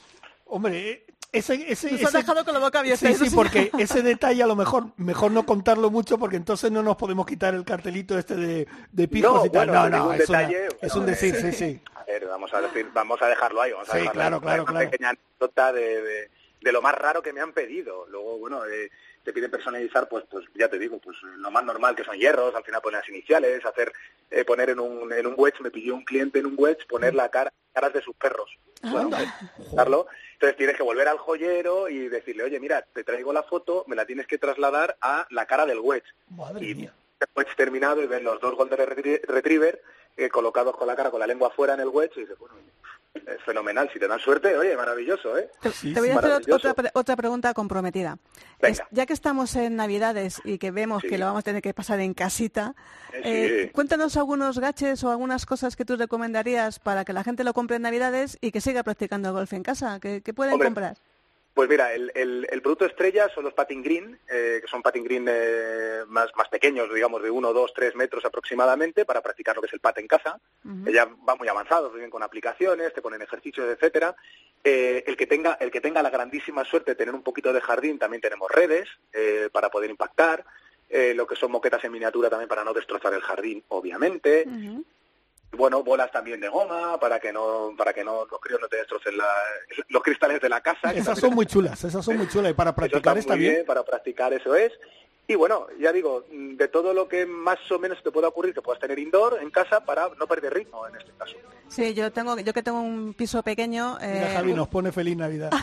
[0.47, 1.07] Hombre, eh,
[1.39, 3.07] ese, ese, Nos dejado con la boca abierta.
[3.07, 6.83] Sí, sí, porque ese detalle a lo mejor mejor no contarlo mucho porque entonces no
[6.83, 9.67] nos podemos quitar el cartelito este de, de pijos No, y tal.
[9.69, 11.81] bueno, no, no, ningún es, una- detalle, es bueno, un decir, eh, sí, sí.
[11.95, 14.43] A ver, vamos a decir, vamos a dejarlo ahí, vamos a Sí, dejarlo claro, ahí.
[14.43, 14.91] claro, Una claro.
[14.91, 16.31] pequeña anécdota de, de,
[16.61, 18.07] de lo más raro que me han pedido.
[18.09, 18.91] Luego, bueno, eh,
[19.25, 22.55] te piden personalizar, pues, pues ya te digo, pues lo más normal que son hierros,
[22.55, 23.93] al final poner las iniciales, hacer,
[24.31, 27.13] eh, poner en un, en un wedge, me pidió un cliente en un wedge poner
[27.15, 28.49] la cara, caras de sus perros.
[28.83, 29.11] Bueno,
[29.73, 30.07] darlo.
[30.37, 33.97] Entonces tienes que volver al joyero y decirle, oye, mira, te traigo la foto, me
[33.97, 36.05] la tienes que trasladar a la cara del wedge.
[36.29, 36.93] Madre Y mía.
[37.21, 39.81] el wedge terminado y ven los dos Golden Retrie- Retriever
[40.19, 42.55] eh, colocados con la cara, con la lengua fuera en el wedge y dices, bueno,
[43.27, 43.89] es fenomenal.
[43.93, 45.51] Si te dan suerte, oye, maravilloso, ¿eh?
[45.61, 48.19] Te, Sí, te voy sí, a hacer otra, pre- otra pregunta comprometida.
[48.61, 48.73] Venga.
[48.73, 51.09] Es- ya que estamos en Navidades y que vemos Sí.
[51.09, 52.75] que lo vamos a tener que pasar en casita,
[53.13, 53.71] Eh, eh, sí.
[53.73, 57.77] cuéntanos algunos gaches o algunas cosas que tú recomendarías para que la gente lo compre
[57.77, 59.99] en Navidades y que siga practicando golf en casa.
[60.01, 60.97] que que pueden Hombre, comprar?
[61.57, 65.05] Pues mira, el, el- el producto estrella son los patting green, eh, que son patting
[65.05, 69.63] green eh, más, más pequeños, digamos, de 1, 2, 3 metros aproximadamente, para practicar lo
[69.63, 70.39] que es el pat en casa.
[70.63, 70.91] Ujú.
[70.91, 74.15] Ya va muy avanzados, vienen con aplicaciones, te ponen ejercicios, etcétera.
[74.63, 77.63] Eh, el que tenga el que tenga la grandísima suerte de tener un poquito de
[77.63, 80.45] jardín, también tenemos redes eh, para poder impactar.
[80.91, 84.45] Eh, lo que son moquetas en miniatura también para no destrozar el jardín, obviamente.
[85.53, 88.77] Bueno, bolas también de goma para que no para que no los críos no te
[88.77, 89.25] destrocen la-
[89.89, 90.93] los cristales de la casa.
[90.93, 93.55] que Esas también son muy chulas, esas son muy chulas y para practicar está bien.
[93.55, 94.73] bien, para practicar eso es.
[95.29, 98.63] Y bueno, ya digo, de todo lo que más o menos te pueda ocurrir que
[98.63, 101.35] puedas tener indoor en casa para no perder ritmo en este caso.
[101.69, 103.97] Sí, yo tengo, yo que tengo un piso pequeño.
[104.01, 105.51] Mira, eh, Javi nos pone feliz Navidad.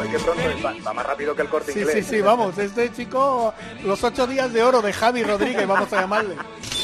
[0.00, 2.06] Oye, qué pronto va, va más rápido que el corte Sí, inglés.
[2.06, 3.52] sí, sí, vamos, este chico,
[3.84, 6.36] los ocho días de oro de Javi Rodríguez, vamos a llamarle.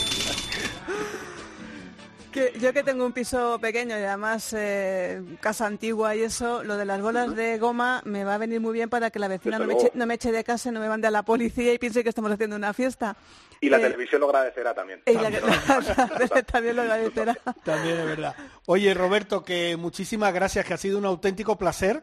[2.36, 6.76] Que yo que tengo un piso pequeño y además eh, casa antigua y eso, lo
[6.76, 9.58] de las bolas de goma me va a venir muy bien para que la vecina
[9.58, 9.98] no me, eche, luego.
[9.98, 12.10] no me eche de casa y no me mande a la policía y piense que
[12.10, 13.16] estamos haciendo una fiesta.
[13.58, 15.00] Y la Eh, televisión lo agradecerá también.
[15.06, 15.30] y la-
[16.52, 17.34] también lo agradecerá.
[17.64, 18.34] También es verdad.
[18.66, 22.02] Oye, Roberto, que muchísimas gracias, que ha sido un auténtico placer.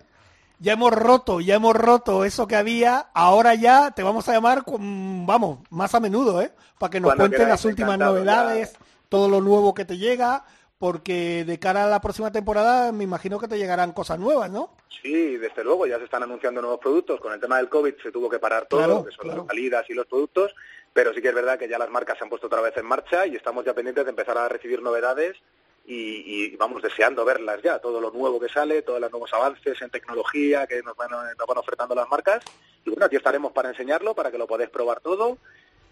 [0.57, 3.05] Ya hemos roto, ya hemos roto eso que había.
[3.13, 6.51] Ahora ya te vamos a llamar, con, vamos, más a menudo, ¿eh?
[6.79, 8.73] Para que nos Cuando cuentes las últimas novedades,
[9.14, 10.43] todo lo nuevo que te llega,
[10.80, 14.76] porque de cara a la próxima temporada me imagino que te llegarán cosas nuevas, ¿no?
[15.03, 17.22] Sí, desde luego, ya se están anunciando nuevos productos.
[17.22, 19.38] Con el tema del COVID se tuvo que parar todo, Claro, que son claro.
[19.41, 20.55] las salidas y los productos,
[20.93, 22.88] pero sí que es verdad que ya las marcas se han puesto otra vez en
[22.88, 25.38] marcha y estamos ya pendientes de empezar a recibir novedades
[25.86, 29.80] y, y vamos deseando verlas ya, todo lo nuevo que sale, todos los nuevos avances
[29.80, 32.43] en tecnología que nos van, nos van ofertando las marcas.
[32.84, 35.38] Y bueno, aquí estaremos para enseñarlo, para que lo podáis probar todo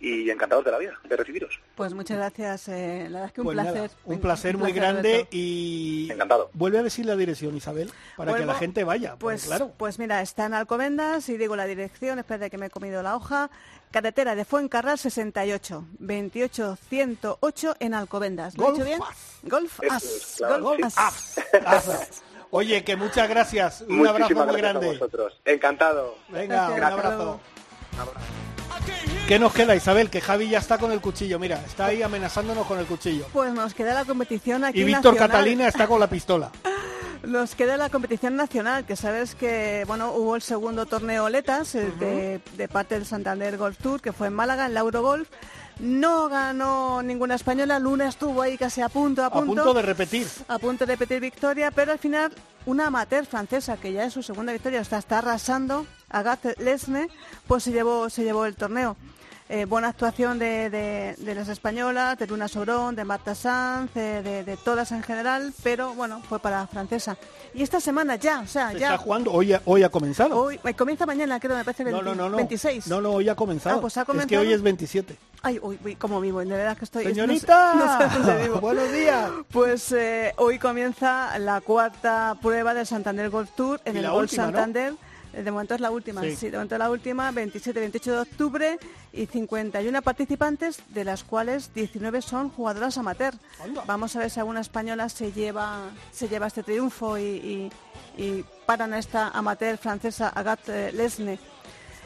[0.01, 1.59] y encantados de la vida, de recibiros.
[1.75, 3.91] Pues muchas gracias, eh, la verdad es que un Pues nada, placer.
[4.05, 6.49] un placer muy placer, grande y Encantado.
[6.53, 9.15] vuelve a decir la dirección, Isabel, para que la gente vaya.
[9.17, 9.71] Pues, claro.
[9.77, 13.15] pues mira, está en Alcobendas y digo la dirección, espérate que me he comido la
[13.15, 13.49] hoja.
[13.91, 18.57] Carretera de Fuencarral 68, 28108 en Alcobendas.
[18.57, 19.01] ¿Lo he Golf dicho bien?
[19.01, 19.39] As.
[19.43, 20.03] Golf Eso As.
[20.03, 20.93] es, claro, Golf sí.
[20.95, 21.35] As.
[21.51, 22.23] Gracias.
[22.51, 23.81] Oye, que muchas gracias.
[23.81, 24.87] Un abrazo Muchísimas muy gracias a grande.
[24.99, 25.41] vosotros.
[25.45, 26.15] Encantado.
[26.29, 27.39] Venga, un hasta abrazo.
[29.27, 30.09] ¿Qué nos queda, Isabel?
[30.09, 31.39] Que Javi ya está con el cuchillo.
[31.39, 33.25] Mira, está ahí amenazándonos con el cuchillo.
[33.31, 35.29] Pues nos queda la competición aquí Y Víctor nacional.
[35.29, 36.51] Catalina está con la pistola.
[37.23, 41.91] Nos queda la competición nacional, que sabes que bueno hubo el segundo torneo Letas eh,
[41.99, 45.29] de, de parte del Santander Golf Tour, que fue en Málaga, en la Eurogolf.
[45.79, 49.81] No ganó ninguna española, Luna estuvo ahí casi a punto, a A punto, punto de
[49.83, 50.25] repetir.
[50.47, 52.31] a punto de repetir victoria, pero al final
[52.65, 57.07] una amateur francesa, que ya es su segunda victoria, está arrasando, Agathe Lesne,
[57.47, 58.95] pues se llevó, se llevó el torneo.
[59.53, 64.21] Eh, buena actuación de, de- de las españolas, de Luna Sobrón, de Marta Sanz, eh,
[64.23, 67.17] de, de todas en general, pero bueno, fue para la francesa.
[67.53, 68.91] Y esta semana ya, o sea, Se ya.
[68.93, 69.29] está jugando.
[69.33, 70.37] Hoy ha, hoy ha comenzado.
[70.41, 72.37] Hoy, eh, comienza mañana, creo, me parece no, 20 no, no, no.
[72.37, 72.87] 26.
[72.87, 73.75] No, no, hoy ha comenzado.
[73.79, 75.17] Ah, pues ha Es que hoy es 27.
[75.41, 77.03] Ay, uy, uy, cómo vivo, de verdad que estoy...
[77.03, 78.59] no sé- Señorita, no sé dónde vivo.
[78.61, 79.31] buenos días.
[79.51, 84.45] Pues eh, hoy comienza la cuarta prueba del Santander Golf Tour en el Golf ¿no?
[85.33, 86.35] De momento es la última, Sí.
[86.35, 86.45] sí.
[86.49, 88.79] de momento es la última, 27-28 de octubre
[89.13, 93.33] y 51 participantes, de las cuales 19 son jugadoras amateur.
[93.87, 97.71] Vamos a ver si alguna española se lleva, se lleva este triunfo y, y,
[98.21, 101.39] y paran a esta amateur francesa Agathe Lesne.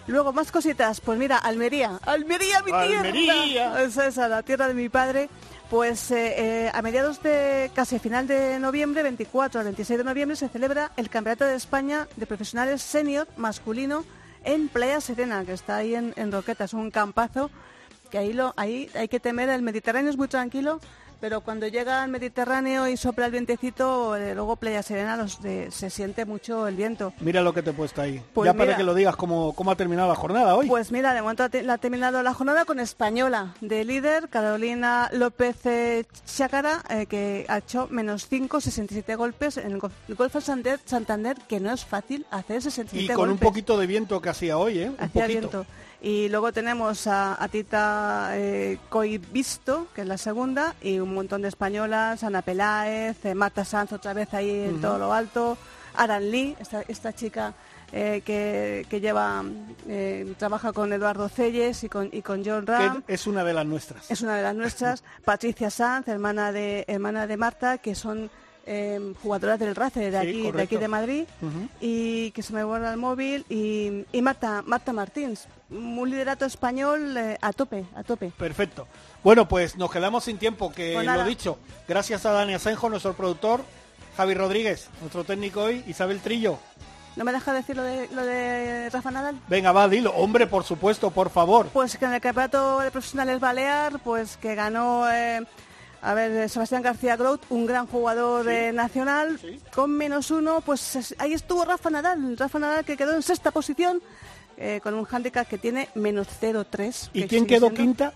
[0.08, 1.02] Luego, más cositas.
[1.02, 2.00] Pues mira, Almería.
[2.06, 3.44] Almería, mi Almería.
[3.44, 3.82] tierra.
[3.82, 5.30] Esa es la tierra de mi padre.
[5.70, 10.36] Pues eh, eh, a mediados de casi final de noviembre, 24 al 26 de noviembre,
[10.36, 14.06] se celebra el Campeonato de España de Profesionales Senior masculino
[14.44, 17.50] en Playa Serena, que está ahí en, Roquetas, un campazo
[18.12, 20.80] que ahí, lo, ahí hay que temer, el Mediterráneo es muy tranquilo,
[21.20, 25.72] pero cuando llega al Mediterráneo y sopla el vientecito, eh, luego Playa Serena los de-
[25.72, 27.14] se siente mucho el viento.
[27.20, 28.22] Mira lo que te he puesto ahí.
[28.34, 30.68] Pues ya para que lo digas cómo, cómo ha terminado la jornada hoy.
[30.68, 34.30] Pues mira, de momento ha te- la ha terminado la jornada con Española de líder,
[34.30, 40.16] Carolina López eh, Chácara, eh, que ha hecho menos 5, 67 golpes en el el
[40.16, 43.48] golf Santander, Santander, que no es fácil hacer 67 y con un golpes.
[43.48, 44.92] poquito de viento que hacía hoy, ¿eh?
[45.00, 45.66] Hacía viento.
[46.02, 51.42] Y luego tenemos a, a Tita eh, Coivisto, que es la segunda, y un montón
[51.42, 55.58] de españolas, Ana Peláez, eh, Marta Sanz otra vez ahí en todo lo alto,
[55.96, 57.54] Aran Lee, esta, esta chica
[57.92, 59.44] eh, que, que lleva,
[59.88, 63.04] eh, trabaja con Eduardo Celles y con, y con John Ram.
[63.04, 64.12] Que es una de las nuestras.
[64.12, 65.04] Es una de las nuestras.
[65.24, 68.30] Patricia Sanz, hermana de, hermana de Marta, que son
[68.66, 71.26] eh, jugadoras del RACE de Sí, aquí, de aquí de Madrid,
[71.80, 77.16] y que se me borra el móvil, y, y Marta, Marta Martins, un liderato español
[77.18, 78.32] eh, a tope, a tope.
[78.38, 78.88] Perfecto.
[79.24, 81.58] Bueno, pues nos quedamos sin tiempo, que Pues lo dicho.
[81.88, 83.62] Gracias a Dani Asenjo, nuestro productor,
[84.18, 86.60] Javi Rodríguez, nuestro técnico hoy, Isabel Trillo.
[87.16, 89.40] ¿No me deja decir lo de, lo de Rafa Nadal?
[89.48, 90.12] Venga, va, dilo.
[90.12, 91.68] Hombre, por supuesto, por favor.
[91.68, 95.42] Pues que en el campeonato de profesionales Balear, pues que ganó, eh,
[96.06, 99.60] a ver, eh, Sebastián García Grout, un gran jugador eh, nacional, sí.
[99.74, 103.52] con menos uno, pues es- ahí estuvo Rafa Nadal, Rafa Nadal que quedó en sexta
[103.52, 104.02] posición,
[104.58, 107.10] eh, con un handicap que tiene menos 0,3.
[107.14, 108.14] ¿Y que quién quedó siendo- quinta?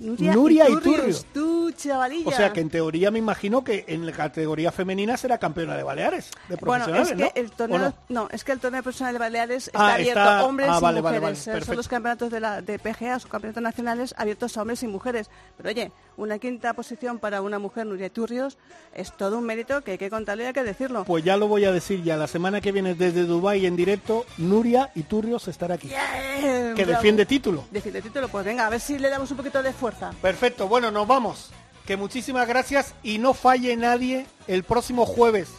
[0.00, 0.32] Nuria
[0.68, 1.26] Iturrios, Iturrios.
[1.32, 2.28] Tú, chavalilla.
[2.28, 5.84] O sea que en teoría me imagino que en la categoría femenina será campeona de
[5.84, 7.46] Baleares, de Bueno, profesionales, es que ¿no?
[7.46, 7.94] el torneo, ¿O no?
[8.08, 8.28] no?
[8.32, 10.82] es que el torneo profesional de Baleares está Ah, abierto está- a hombres ah, y
[10.82, 11.46] vale, vale, mujeres.
[11.46, 14.88] vale, Son los campeonatos de, la, de PGA, son campeonatos nacionales abiertos a hombres y
[14.88, 15.30] mujeres.
[15.56, 18.56] Pero oye, una quinta posición para una mujer, Nuria Turrios,
[18.94, 21.04] es todo un mérito que hay que contarle y hay que decirlo.
[21.04, 22.16] Pues ya lo voy a decir ya.
[22.16, 25.88] La semana que viene desde Dubái en directo, Nuria Iturrios estará aquí.
[25.88, 26.90] Que bravo.
[26.92, 27.64] defiende título.
[27.70, 30.12] Defiende título, pues venga, a ver si le damos un poquito de fuerza.
[30.20, 31.50] Perfecto, bueno, nos vamos.
[31.86, 35.50] Que muchísimas gracias y no falle nadie el próximo jueves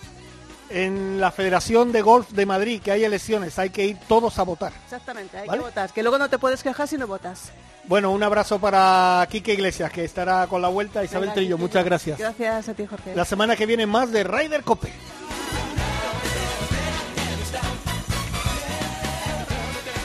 [0.70, 4.43] en la Federación de Golf de Madrid, que hay elecciones, hay que ir todos a
[4.43, 4.74] votar.
[4.84, 5.59] Exactamente, hay ¿Vale?
[5.59, 5.93] que votar.
[5.93, 7.51] Que luego no te puedes quejar si no votas.
[7.88, 11.03] Bueno, un abrazo para Quique Iglesias, que estará con la vuelta.
[11.03, 11.68] Isabel Venga, Trillo, Quique.
[11.68, 12.18] muchas gracias.
[12.20, 13.16] Gracias a ti, Jorge.
[13.16, 14.91] La semana que viene más de Ryder Cope.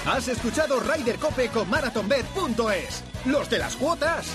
[0.06, 3.04] Has escuchado Ryder Cope con MarathonBet.es.
[3.26, 4.26] Los de las cuotas.